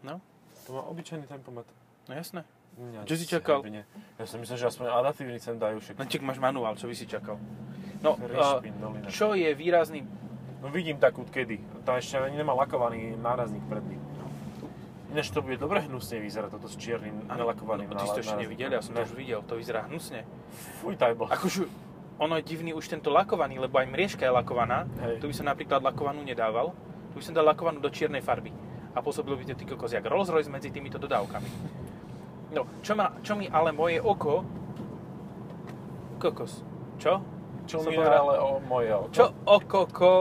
no, 0.00 0.16
To 0.64 0.70
má 0.72 0.82
obyčajný 0.88 1.26
tempomat. 1.26 1.66
no 2.08 2.14
jasné. 2.14 2.40
Ja, 2.78 3.04
Čo 3.04 3.14
si 3.18 3.26
čakal? 3.28 3.60
Nie. 3.68 3.84
Ja 4.16 4.24
som 4.24 4.40
myslel, 4.40 4.56
že 4.56 4.66
aspoň 4.72 4.86
adaptívny 4.88 5.36
sem 5.36 5.58
dajú 5.58 5.82
však. 5.84 6.00
No 6.00 6.04
čak 6.08 6.22
máš 6.24 6.38
manuál, 6.40 6.74
čo 6.80 6.88
by 6.88 6.94
si 6.96 7.04
čakal. 7.04 7.36
No, 8.00 8.16
uh, 8.16 8.24
Rišpin, 8.24 8.74
dolina. 8.80 9.06
čo 9.12 9.36
je 9.36 9.52
výrazný... 9.52 10.00
No 10.60 10.68
vidím 10.72 10.96
takú 10.96 11.24
kedy. 11.28 11.60
Tá 11.84 11.96
ešte 12.00 12.16
ani 12.16 12.36
nemá 12.36 12.52
lakovaný 12.56 13.16
nárazník 13.16 13.64
predný. 13.68 14.00
Ináč 15.10 15.34
to 15.34 15.42
bude 15.42 15.58
dobre 15.58 15.82
hnusne 15.82 16.22
vyzerať 16.22 16.54
toto 16.54 16.70
s 16.70 16.78
čiernym 16.78 17.26
nelakovaným 17.26 17.90
no, 17.90 17.98
ty 17.98 18.06
si 18.06 18.14
to 18.14 18.22
ešte 18.22 18.38
nevidel, 18.38 18.70
ja 18.70 18.78
som 18.78 18.94
to 18.94 19.02
Ne. 19.02 19.06
už 19.10 19.12
videl, 19.18 19.42
to 19.42 19.58
vyzerá 19.58 19.90
hnusne. 19.90 20.22
Fuj, 20.78 20.94
taj 20.94 21.18
bol. 21.18 21.26
Akože, 21.26 21.66
ono 22.22 22.38
je 22.38 22.44
divný 22.46 22.70
už 22.78 22.86
tento 22.86 23.10
lakovaný, 23.10 23.58
lebo 23.58 23.74
aj 23.82 23.90
mriežka 23.90 24.22
je 24.22 24.30
lakovaná. 24.30 24.86
Hej. 25.02 25.18
Tu 25.18 25.26
by 25.26 25.34
som 25.34 25.46
napríklad 25.50 25.82
lakovanú 25.82 26.22
nedával. 26.22 26.70
Tu 27.10 27.18
by 27.18 27.24
som 27.26 27.34
dal 27.34 27.42
lakovanú 27.42 27.82
do 27.82 27.90
čiernej 27.90 28.22
farby. 28.22 28.54
A 28.94 29.02
pôsobil 29.02 29.34
by 29.34 29.50
to 29.50 29.58
ty 29.58 29.66
kokos 29.66 29.90
jak 29.90 30.06
Rolls 30.06 30.30
Royce 30.30 30.46
medzi 30.46 30.70
týmito 30.70 30.94
dodávkami. 30.94 31.48
No, 32.50 32.66
čo, 32.82 32.98
ma, 32.98 33.14
čo 33.22 33.38
mi 33.38 33.46
ale 33.46 33.70
moje 33.70 34.02
oko... 34.02 34.42
Kokos. 36.18 36.66
Čo? 36.98 37.22
Čo 37.70 37.86
som 37.86 37.94
mi 37.94 38.02
ale 38.02 38.34
o 38.42 38.58
moje 38.58 38.90
oko. 38.90 39.14
Čo 39.14 39.24
oko 39.46 39.80
ko... 39.86 40.12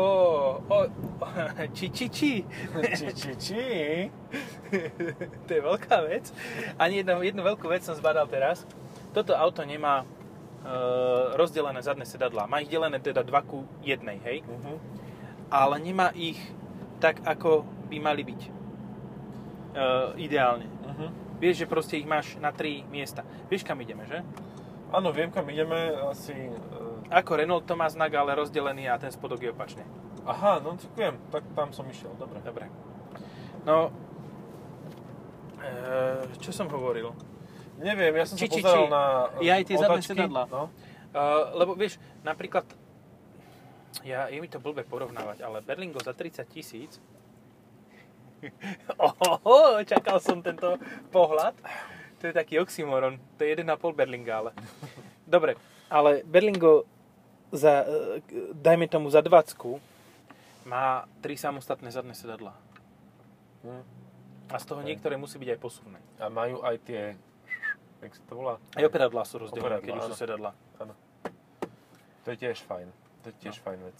O, 0.69 0.77
či, 1.75 1.89
či, 1.89 2.05
či. 2.13 2.31
či, 2.97 3.07
či, 3.17 3.31
či. 3.33 3.63
to 5.49 5.49
je 5.49 5.61
veľká 5.65 6.05
vec. 6.05 6.29
Ani 6.77 7.01
jednu, 7.01 7.25
jednu 7.25 7.41
veľkú 7.41 7.65
vec 7.65 7.81
som 7.81 7.97
zbadal 7.97 8.29
teraz. 8.29 8.69
Toto 9.09 9.33
auto 9.33 9.65
nemá 9.65 10.05
e, 10.05 10.05
rozdelené 11.33 11.81
zadné 11.81 12.05
sedadlá. 12.05 12.45
Má 12.45 12.61
ich 12.61 12.69
delené 12.69 13.01
teda 13.01 13.25
2 13.25 13.49
ku 13.49 13.65
1, 13.81 14.05
hej? 14.29 14.45
Uh-huh. 14.45 14.77
Ale 15.49 15.81
nemá 15.81 16.13
ich 16.13 16.37
tak, 17.01 17.25
ako 17.25 17.65
by 17.89 17.97
mali 17.97 18.21
byť. 18.21 18.41
E, 18.45 18.49
ideálne. 20.21 20.78
Vieš, 21.39 21.63
že 21.63 21.71
proste 21.71 21.95
ich 21.95 22.07
máš 22.07 22.35
na 22.37 22.51
3 22.51 22.83
miesta. 22.91 23.23
Vieš, 23.47 23.63
kam 23.63 23.79
ideme, 23.79 24.03
že? 24.05 24.19
Áno, 24.91 25.15
viem, 25.15 25.31
kam 25.31 25.47
ideme. 25.47 25.95
Asi... 26.11 26.35
Uh... 26.35 26.99
Ako 27.09 27.39
Renault 27.39 27.63
to 27.63 27.79
má 27.79 27.87
znak, 27.87 28.11
ale 28.13 28.35
rozdelený 28.35 28.91
a 28.91 28.99
ten 28.99 29.09
spodok 29.09 29.41
je 29.41 29.55
opačne. 29.55 29.87
Aha, 30.27 30.59
no 30.59 30.75
tak 30.75 30.91
viem. 30.93 31.15
Tak 31.31 31.43
tam 31.55 31.71
som 31.71 31.87
išiel. 31.87 32.11
Dobre. 32.19 32.43
Dobre. 32.43 32.67
No, 33.63 33.91
e, 35.59 35.71
čo 36.39 36.51
som 36.55 36.67
hovoril? 36.71 37.11
Neviem, 37.79 38.11
ja 38.15 38.25
som 38.27 38.35
Či, 38.35 38.47
sa 38.47 38.51
či, 38.51 38.61
pozeral 38.61 38.87
či. 38.87 38.91
na 38.91 39.03
Ja 39.39 39.53
aj 39.55 39.65
tie 39.67 39.77
zadné 39.79 40.01
sedadlá. 40.03 40.43
No. 40.51 40.67
Uh, 41.09 41.57
lebo 41.57 41.73
vieš, 41.73 41.97
napríklad, 42.21 42.67
ja, 44.05 44.29
je 44.29 44.37
mi 44.37 44.45
to 44.45 44.61
blbé 44.61 44.85
porovnávať, 44.85 45.41
ale 45.41 45.63
Berlingo 45.65 45.97
za 45.97 46.13
30 46.13 46.45
tisíc, 46.45 47.01
Ohoho, 48.99 49.83
čakal 49.83 50.19
som 50.19 50.39
tento 50.39 50.75
pohľad. 51.09 51.55
To 52.19 52.27
je 52.27 52.33
taký 52.35 52.59
oxymoron. 52.59 53.15
To 53.37 53.41
je 53.43 53.55
1,5 53.55 53.65
Berlinga, 53.95 54.33
ale. 54.37 54.51
Dobre, 55.23 55.55
ale 55.87 56.23
Berlingo 56.23 56.83
za, 57.51 57.83
eh, 57.83 58.19
dajme 58.53 58.87
tomu 58.87 59.07
za 59.09 59.21
20 59.21 59.79
má 60.65 61.07
tri 61.19 61.33
samostatné 61.33 61.89
zadné 61.89 62.13
sedadlá. 62.13 62.53
Hm. 63.63 63.83
A 64.49 64.55
z 64.57 64.65
toho 64.65 64.81
Hej. 64.81 64.87
niektoré 64.93 65.15
musí 65.17 65.37
byť 65.37 65.49
aj 65.55 65.59
posuvné. 65.61 65.99
A 66.17 66.29
majú 66.29 66.61
aj 66.65 66.75
tie... 66.81 67.01
Jak 68.01 68.15
sa 68.15 68.23
to 68.25 68.33
volá? 68.33 68.55
Aj 68.73 68.83
operadlá 68.83 69.21
sú 69.23 69.37
rozdelené, 69.37 69.81
keď 69.81 69.93
už 69.97 70.05
sú 70.09 70.15
áno. 70.15 70.21
sedadlá. 70.25 70.51
Áno. 70.79 70.93
To 72.23 72.27
je 72.33 72.37
tiež 72.37 72.57
fajn. 72.63 72.87
To 73.21 73.25
je 73.29 73.35
tiež 73.41 73.55
No. 73.59 73.63
fajn 73.65 73.79
vec. 73.83 73.97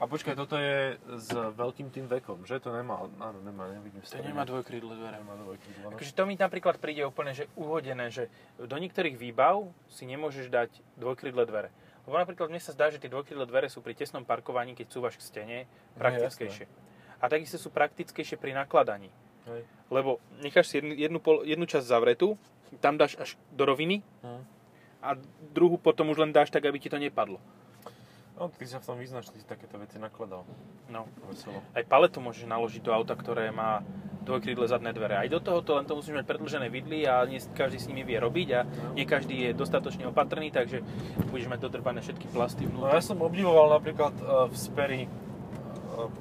A 0.00 0.08
počkaj, 0.08 0.32
toto 0.32 0.56
je 0.56 0.96
s 0.96 1.28
veľkým 1.36 1.92
tým 1.92 2.08
vekom, 2.08 2.48
že? 2.48 2.56
To 2.64 2.72
nemá, 2.72 3.04
áno, 3.20 3.36
nemá, 3.44 3.68
nevidím 3.68 4.00
To 4.00 4.24
nemá 4.24 4.48
dvojkrídle 4.48 4.96
dvere. 4.96 5.20
Nemá 5.20 5.36
dvojkrídle, 5.36 5.80
no. 5.84 5.92
Akože 5.92 6.16
to 6.16 6.24
mi 6.24 6.40
napríklad 6.40 6.80
príde 6.80 7.04
úplne 7.04 7.36
že 7.36 7.52
uhodené, 7.52 8.08
že 8.08 8.32
do 8.56 8.80
niektorých 8.80 9.20
výbav 9.20 9.68
si 9.92 10.08
nemôžeš 10.08 10.48
dať 10.48 10.72
dvojkrídle 10.96 11.44
dvere. 11.44 11.68
Lebo 12.08 12.16
napríklad 12.16 12.48
mne 12.48 12.64
sa 12.64 12.72
zdá, 12.72 12.88
že 12.88 12.96
tie 12.96 13.12
dvojkrídle 13.12 13.44
dvere 13.44 13.68
sú 13.68 13.84
pri 13.84 13.92
tesnom 13.92 14.24
parkovaní, 14.24 14.72
keď 14.72 14.88
cúvaš 14.88 15.20
k 15.20 15.22
stene, 15.22 15.58
praktickejšie. 16.00 16.64
A 17.20 17.28
takisto 17.28 17.60
sú 17.60 17.68
praktickejšie 17.68 18.40
pri 18.40 18.56
nakladaní. 18.56 19.12
Hej. 19.52 19.68
Lebo 19.92 20.16
necháš 20.40 20.72
si 20.72 20.80
jednu, 20.80 20.96
jednu, 20.96 21.18
pol, 21.20 21.44
jednu 21.44 21.68
časť 21.68 21.84
zavretú, 21.84 22.40
tam 22.80 22.96
dáš 22.96 23.20
až 23.20 23.36
do 23.52 23.68
roviny 23.68 24.00
Hm. 24.24 24.42
a 25.04 25.08
druhú 25.52 25.76
potom 25.76 26.08
už 26.08 26.24
len 26.24 26.32
dáš 26.32 26.48
tak, 26.48 26.64
aby 26.64 26.80
ti 26.80 26.88
to 26.88 26.96
nepadlo. 26.96 27.36
No, 28.40 28.48
ty 28.48 28.64
sa 28.64 28.80
v 28.80 28.88
tom 28.88 28.96
vyznáš, 28.96 29.28
ty 29.28 29.36
si 29.36 29.44
takéto 29.44 29.76
veci 29.76 30.00
nakladal. 30.00 30.48
No. 30.88 31.04
Veselo. 31.28 31.60
Aj 31.76 31.84
paletu 31.84 32.24
môžeš 32.24 32.48
naložiť 32.48 32.80
do 32.80 32.88
auta, 32.96 33.12
ktoré 33.12 33.52
má 33.52 33.84
dvojkrídle 34.24 34.64
zadné 34.64 34.96
dvere. 34.96 35.20
Aj 35.20 35.28
do 35.28 35.44
tohoto 35.44 35.76
len 35.76 35.84
to 35.84 35.92
musíš 35.92 36.16
mať 36.16 36.24
predlžené 36.24 36.72
vidly 36.72 37.04
a 37.04 37.20
nie 37.28 37.36
každý 37.52 37.76
s 37.76 37.88
nimi 37.92 38.00
vie 38.00 38.16
robiť 38.16 38.48
a 38.56 38.60
nie 38.96 39.04
každý 39.04 39.44
je 39.44 39.50
dostatočne 39.52 40.08
opatrný, 40.08 40.48
takže 40.48 40.80
budeš 41.28 41.52
mať 41.52 41.68
dodrbané 41.68 42.00
všetky 42.00 42.32
plasty 42.32 42.64
No 42.64 42.88
vnútri. 42.88 42.96
ja 42.96 43.04
som 43.04 43.20
obdivoval 43.20 43.76
napríklad 43.76 44.16
e, 44.16 44.24
v 44.48 44.54
Speri 44.56 45.02
e, 45.04 45.10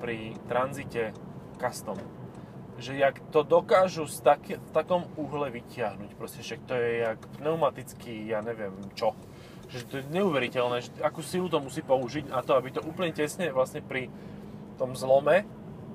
pri 0.04 0.36
tranzite 0.48 1.16
custom, 1.56 1.96
že 2.80 3.00
jak 3.00 3.20
to 3.32 3.48
dokážu 3.48 4.08
z 4.08 4.20
také, 4.20 4.54
v 4.60 4.72
takom 4.76 5.08
uhle 5.16 5.52
vyťahnuť, 5.56 6.20
proste 6.20 6.40
však 6.44 6.60
to 6.68 6.76
je 6.76 7.04
jak 7.04 7.20
pneumatický, 7.40 8.28
ja 8.28 8.40
neviem 8.44 8.76
čo. 8.96 9.16
Že 9.70 9.80
to 9.86 9.94
je 9.98 10.06
neuveriteľné, 10.10 10.78
že 10.82 10.90
akú 11.00 11.22
silu 11.22 11.46
to 11.46 11.62
musí 11.62 11.82
použiť 11.82 12.28
na 12.28 12.42
to, 12.42 12.58
aby 12.58 12.70
to 12.70 12.82
úplne 12.82 13.14
tesne 13.14 13.50
vlastne 13.50 13.82
pri 13.82 14.10
tom 14.76 14.98
zlome 14.98 15.46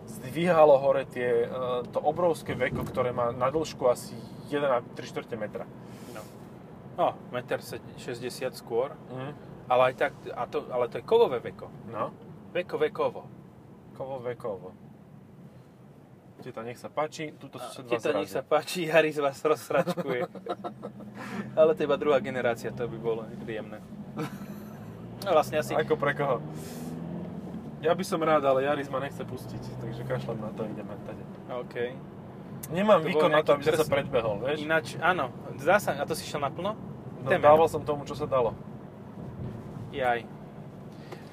zdvíhalo 0.04 0.76
hore 0.78 1.08
tie, 1.08 1.42
e, 1.42 1.48
to 1.88 1.98
obrovské 1.98 2.52
veko, 2.52 2.84
ktoré 2.84 3.10
má 3.10 3.32
na 3.32 3.48
dĺžku 3.48 3.82
asi 3.88 4.12
1,3 4.46 4.84
metra. 5.34 5.64
No. 6.12 6.22
No, 6.94 7.06
1,60 7.32 7.98
m 8.46 8.54
skôr, 8.54 8.92
Mhm. 9.10 9.32
ale 9.66 9.82
aj 9.90 9.94
tak, 9.96 10.12
a 10.28 10.44
to, 10.44 10.68
ale 10.68 10.86
to 10.86 11.00
je 11.00 11.04
kovové 11.04 11.40
veko. 11.40 11.66
No, 11.88 12.12
Veko 12.52 12.78
vekovo. 12.78 13.22
kovo 13.96 14.18
vekovo. 14.20 14.83
Teta, 16.44 16.60
nech 16.60 16.76
sa 16.76 16.92
páči, 16.92 17.32
túto 17.40 17.56
A 17.56 17.64
sused 17.72 17.88
vás 17.88 18.04
Teta, 18.04 18.12
nech 18.12 18.28
sa 18.28 18.44
páči, 18.44 18.84
Jaris 18.84 19.16
vás 19.16 19.40
rozsračkuje. 19.40 20.28
ale 21.58 21.70
to 21.72 21.80
iba 21.88 21.96
druhá 21.96 22.20
generácia, 22.20 22.68
to 22.68 22.84
by 22.84 22.98
bolo 23.00 23.24
príjemné. 23.48 23.80
No 25.24 25.28
vlastne 25.32 25.64
asi... 25.64 25.72
Ako 25.72 25.96
pre 25.96 26.12
koho? 26.12 26.44
Ja 27.80 27.96
by 27.96 28.04
som 28.04 28.20
rád, 28.20 28.44
ale 28.44 28.68
Jaris 28.68 28.92
ma 28.92 29.00
nechce 29.00 29.24
pustiť, 29.24 29.80
takže 29.80 30.04
kašľam 30.04 30.44
na 30.44 30.50
to, 30.52 30.68
ideme 30.68 30.92
tady. 31.08 31.22
OK. 31.64 31.76
Nemám 32.76 33.00
To 33.00 33.08
výkon 33.08 33.30
na 33.32 33.40
to, 33.40 33.56
aby 33.56 33.64
som 33.64 33.80
sa 33.80 33.88
predbehol, 33.88 34.36
vieš? 34.44 34.58
Ináč, 34.60 34.86
áno, 35.00 35.32
zdá 35.56 35.80
sa, 35.80 35.96
a 35.96 36.04
to 36.04 36.12
si 36.12 36.28
šiel 36.28 36.44
naplno? 36.44 36.76
No, 37.24 37.28
dával 37.40 37.72
som 37.72 37.80
tomu, 37.80 38.04
čo 38.04 38.12
sa 38.12 38.28
dalo. 38.28 38.52
Jaj. 39.96 40.28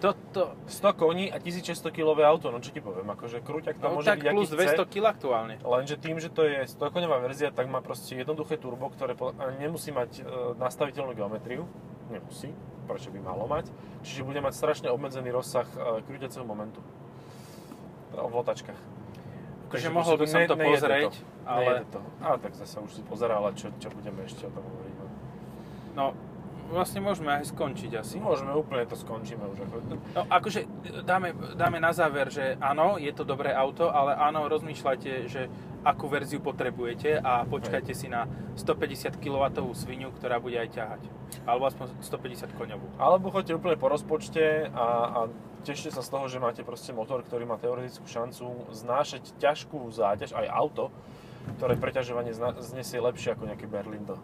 Toto, 0.02 0.58
100 0.66 0.98
koní 0.98 1.30
a 1.30 1.38
1600 1.38 1.94
kg 1.94 2.18
auto, 2.26 2.50
no 2.50 2.58
čo 2.58 2.74
ti 2.74 2.82
poviem, 2.82 3.06
akože 3.14 3.46
krúťak 3.46 3.78
to 3.78 3.86
no 3.86 4.02
môže 4.02 4.10
tak 4.10 4.26
byť 4.26 4.34
plus 4.34 4.50
aký 4.50 4.58
200 4.58 4.74
chce, 4.74 4.86
kg 4.98 5.04
aktuálne. 5.14 5.56
lenže 5.62 5.96
tým, 6.02 6.18
že 6.18 6.34
to 6.34 6.42
je 6.50 6.66
100 6.66 6.90
koňová 6.90 7.22
verzia, 7.22 7.54
tak 7.54 7.70
má 7.70 7.86
proste 7.86 8.18
jednoduché 8.18 8.58
turbo, 8.58 8.90
ktoré 8.90 9.14
nemusí 9.62 9.94
mať 9.94 10.12
e, 10.20 10.58
nastaviteľnú 10.58 11.14
geometriu, 11.14 11.70
nemusí, 12.10 12.50
prečo 12.90 13.14
by 13.14 13.22
malo 13.22 13.46
mať, 13.46 13.70
čiže 14.02 14.26
bude 14.26 14.42
mať 14.42 14.58
strašne 14.58 14.90
obmedzený 14.90 15.30
rozsah 15.30 15.70
e, 15.70 16.02
krúťaceho 16.02 16.50
momentu 16.50 16.82
v 18.18 18.34
otáčkach. 18.34 18.82
Takže 19.70 19.88
Takže 19.88 19.90
mohol 19.94 20.16
by 20.18 20.28
som 20.28 20.40
ne- 20.42 20.50
to 20.50 20.58
pozrieť, 20.58 21.14
to. 21.14 21.48
ale 21.48 21.86
to. 21.94 22.00
A 22.26 22.36
tak 22.42 22.58
zase 22.58 22.76
už 22.82 22.92
si 22.92 23.02
pozeral, 23.06 23.46
čo, 23.54 23.70
čo 23.78 23.88
budeme 23.94 24.26
ešte 24.26 24.50
o 24.50 24.52
tom 24.52 24.66
hovoriť. 24.66 24.96
No. 25.96 26.12
Vlastne 26.72 27.04
môžeme 27.04 27.30
aj 27.36 27.52
skončiť 27.52 27.92
asi. 28.00 28.18
Si 28.18 28.20
môžeme 28.24 28.56
úplne 28.56 28.88
to 28.88 28.96
skončíme 28.96 29.44
už. 29.52 29.68
Ako... 29.68 29.76
No 30.16 30.22
akože 30.32 30.66
dáme, 31.04 31.36
dáme 31.60 31.78
na 31.84 31.92
záver, 31.92 32.32
že 32.32 32.56
áno, 32.64 32.96
je 32.96 33.12
to 33.12 33.28
dobré 33.28 33.52
auto, 33.52 33.92
ale 33.92 34.16
áno, 34.16 34.48
rozmýšľajte, 34.48 35.12
že 35.28 35.52
akú 35.84 36.08
verziu 36.08 36.40
potrebujete 36.40 37.20
a 37.20 37.44
počkajte 37.46 37.94
si 37.94 38.08
na 38.08 38.26
150 38.56 39.20
kW 39.20 39.44
svinu, 39.76 40.10
ktorá 40.16 40.40
bude 40.40 40.58
aj 40.58 40.70
ťahať. 40.72 41.02
Alebo 41.44 41.68
aspoň 41.68 42.00
150 42.00 42.58
koňovú. 42.58 42.88
Alebo 42.98 43.30
choďte 43.30 43.60
úplne 43.60 43.76
po 43.76 43.92
rozpočte 43.92 44.72
a, 44.72 44.86
a 45.12 45.20
tešte 45.62 45.94
sa 45.94 46.02
z 46.02 46.10
toho, 46.10 46.26
že 46.26 46.42
máte 46.42 46.62
proste 46.66 46.96
motor, 46.96 47.22
ktorý 47.22 47.46
má 47.46 47.60
teoretickú 47.62 48.06
šancu 48.10 48.72
znášať 48.74 49.36
ťažkú 49.38 49.90
záťaž, 49.94 50.34
aj 50.34 50.48
auto, 50.50 50.90
ktoré 51.58 51.78
preťažovanie 51.78 52.34
zna- 52.34 52.58
znesie 52.62 53.02
lepšie 53.02 53.34
ako 53.34 53.50
nejaký 53.50 53.66
Berlindo. 53.70 54.18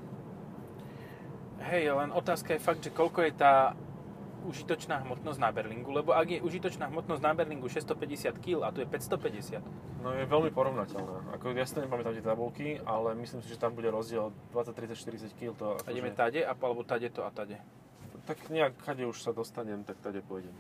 Hej, 1.68 1.92
len 1.92 2.10
otázka 2.16 2.56
je 2.56 2.62
fakt, 2.64 2.82
že 2.82 2.92
koľko 2.96 3.28
je 3.28 3.34
tá 3.36 3.76
užitočná 4.48 5.04
hmotnosť 5.04 5.40
na 5.44 5.52
Berlingu, 5.52 5.92
lebo 5.92 6.16
ak 6.16 6.28
je 6.32 6.40
užitočná 6.40 6.88
hmotnosť 6.88 7.20
na 7.20 7.36
Berlingu 7.36 7.68
650 7.68 8.32
kg 8.40 8.64
a 8.64 8.72
tu 8.72 8.80
je 8.80 8.88
550, 8.88 9.60
No 9.98 10.14
je 10.14 10.24
veľmi 10.24 10.54
porovnateľná. 10.56 11.36
Ako 11.36 11.52
ja 11.52 11.68
si 11.68 11.76
to 11.76 11.84
nepamätám 11.84 12.16
tie 12.16 12.24
tabulky, 12.24 12.68
ale 12.86 13.18
myslím 13.20 13.44
si, 13.44 13.52
že 13.52 13.60
tam 13.60 13.76
bude 13.76 13.92
rozdiel 13.92 14.32
20, 14.56 14.72
30, 14.72 14.96
40 14.96 15.36
kg. 15.36 15.52
To 15.58 15.68
a 15.76 15.90
ideme 15.92 16.14
akože, 16.14 16.22
tade, 16.22 16.40
a, 16.48 16.54
alebo 16.54 16.82
tade 16.88 17.08
to 17.12 17.28
a 17.28 17.30
tade. 17.34 17.58
tak 18.24 18.40
nejak, 18.48 18.78
kade 18.88 19.04
už 19.04 19.20
sa 19.20 19.36
dostanem, 19.36 19.84
tak 19.84 20.00
tade 20.00 20.24
pôjdem. 20.24 20.54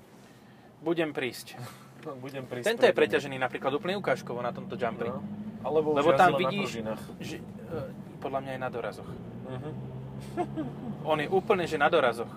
Budem 0.83 1.15
prísť. 1.15 1.55
No, 2.05 2.13
budem 2.13 2.45
prísť. 2.45 2.71
Tento 2.71 2.85
je 2.87 2.93
prídem. 2.93 3.19
preťažený 3.19 3.35
napríklad 3.41 3.73
úplne 3.73 3.97
ukážkovo 3.99 4.39
na 4.39 4.53
tomto 4.53 4.79
jumpri. 4.79 5.11
No. 5.11 5.19
Alebo 5.65 5.91
Lebo 5.91 6.13
tam 6.15 6.39
vidíš-. 6.39 6.85
Že, 7.19 7.41
e, 7.41 8.21
podľa 8.21 8.39
mňa 8.47 8.51
je 8.53 8.59
na 8.61 8.69
dorazoch. 8.69 9.09
Mhm. 9.49 9.96
On 11.09 11.17
je 11.19 11.27
úplne, 11.29 11.63
že 11.67 11.79
na 11.79 11.89
dorazoch. 11.89 12.29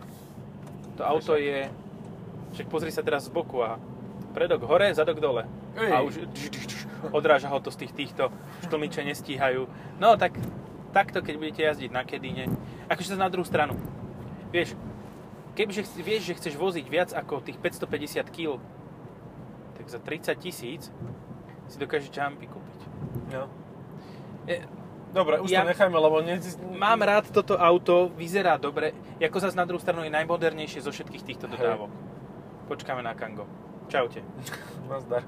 To 0.98 1.02
auto 1.04 1.34
je... 1.36 1.68
Však 2.56 2.66
pozri 2.66 2.90
sa 2.90 3.06
teraz 3.06 3.30
z 3.30 3.34
boku 3.34 3.62
a 3.62 3.78
predok 4.34 4.66
hore, 4.66 4.90
zadok 4.90 5.22
dole. 5.22 5.46
Ej. 5.78 5.90
A 5.94 6.02
už 6.02 6.14
odráža 7.14 7.48
ho 7.48 7.58
to 7.62 7.70
z 7.70 7.86
tých 7.86 7.92
týchto 7.94 8.28
štlniče 8.66 9.06
nestíhajú. 9.06 9.70
No 10.02 10.18
tak 10.18 10.36
takto, 10.90 11.22
keď 11.22 11.34
budete 11.38 11.62
jazdiť 11.62 11.90
na 11.94 12.02
Kedine. 12.02 12.50
Akože 12.90 13.14
sa 13.14 13.18
na 13.18 13.30
druhú 13.30 13.46
stranu. 13.46 13.78
Vieš, 14.50 14.74
kebyže 15.54 15.86
chci- 15.86 16.02
vieš, 16.02 16.22
že 16.26 16.36
chceš 16.38 16.54
voziť 16.58 16.86
viac 16.90 17.10
ako 17.14 17.40
tých 17.42 17.58
550 17.62 18.26
kg, 18.34 18.58
tak 19.78 19.86
za 19.86 19.98
30 20.02 20.34
tisíc 20.42 20.82
si 21.70 21.76
dokážeš 21.78 22.10
jumpy 22.10 22.50
kúpiť. 22.50 22.80
No. 23.30 23.46
E, 24.50 24.66
Dobre, 25.10 25.42
už 25.42 25.50
Ja- 25.50 25.66
to 25.66 25.74
nechajme, 25.74 25.98
lebo 25.98 26.22
ne... 26.22 26.38
Mám 26.70 27.02
rád 27.02 27.30
toto 27.34 27.58
auto, 27.58 28.14
vyzerá 28.14 28.54
dobre, 28.62 28.94
ako 29.18 29.36
zase 29.42 29.58
na 29.58 29.66
druhú 29.66 29.82
stranu 29.82 30.06
je 30.06 30.10
najmodernejšie 30.14 30.86
zo 30.86 30.94
všetkých 30.94 31.26
týchto 31.26 31.46
Hej. 31.50 31.58
dodávok. 31.58 31.90
Počkáme 32.70 33.02
na 33.02 33.18
Kango. 33.18 33.42
Čaute. 33.90 34.22
Nazdar. 34.86 35.26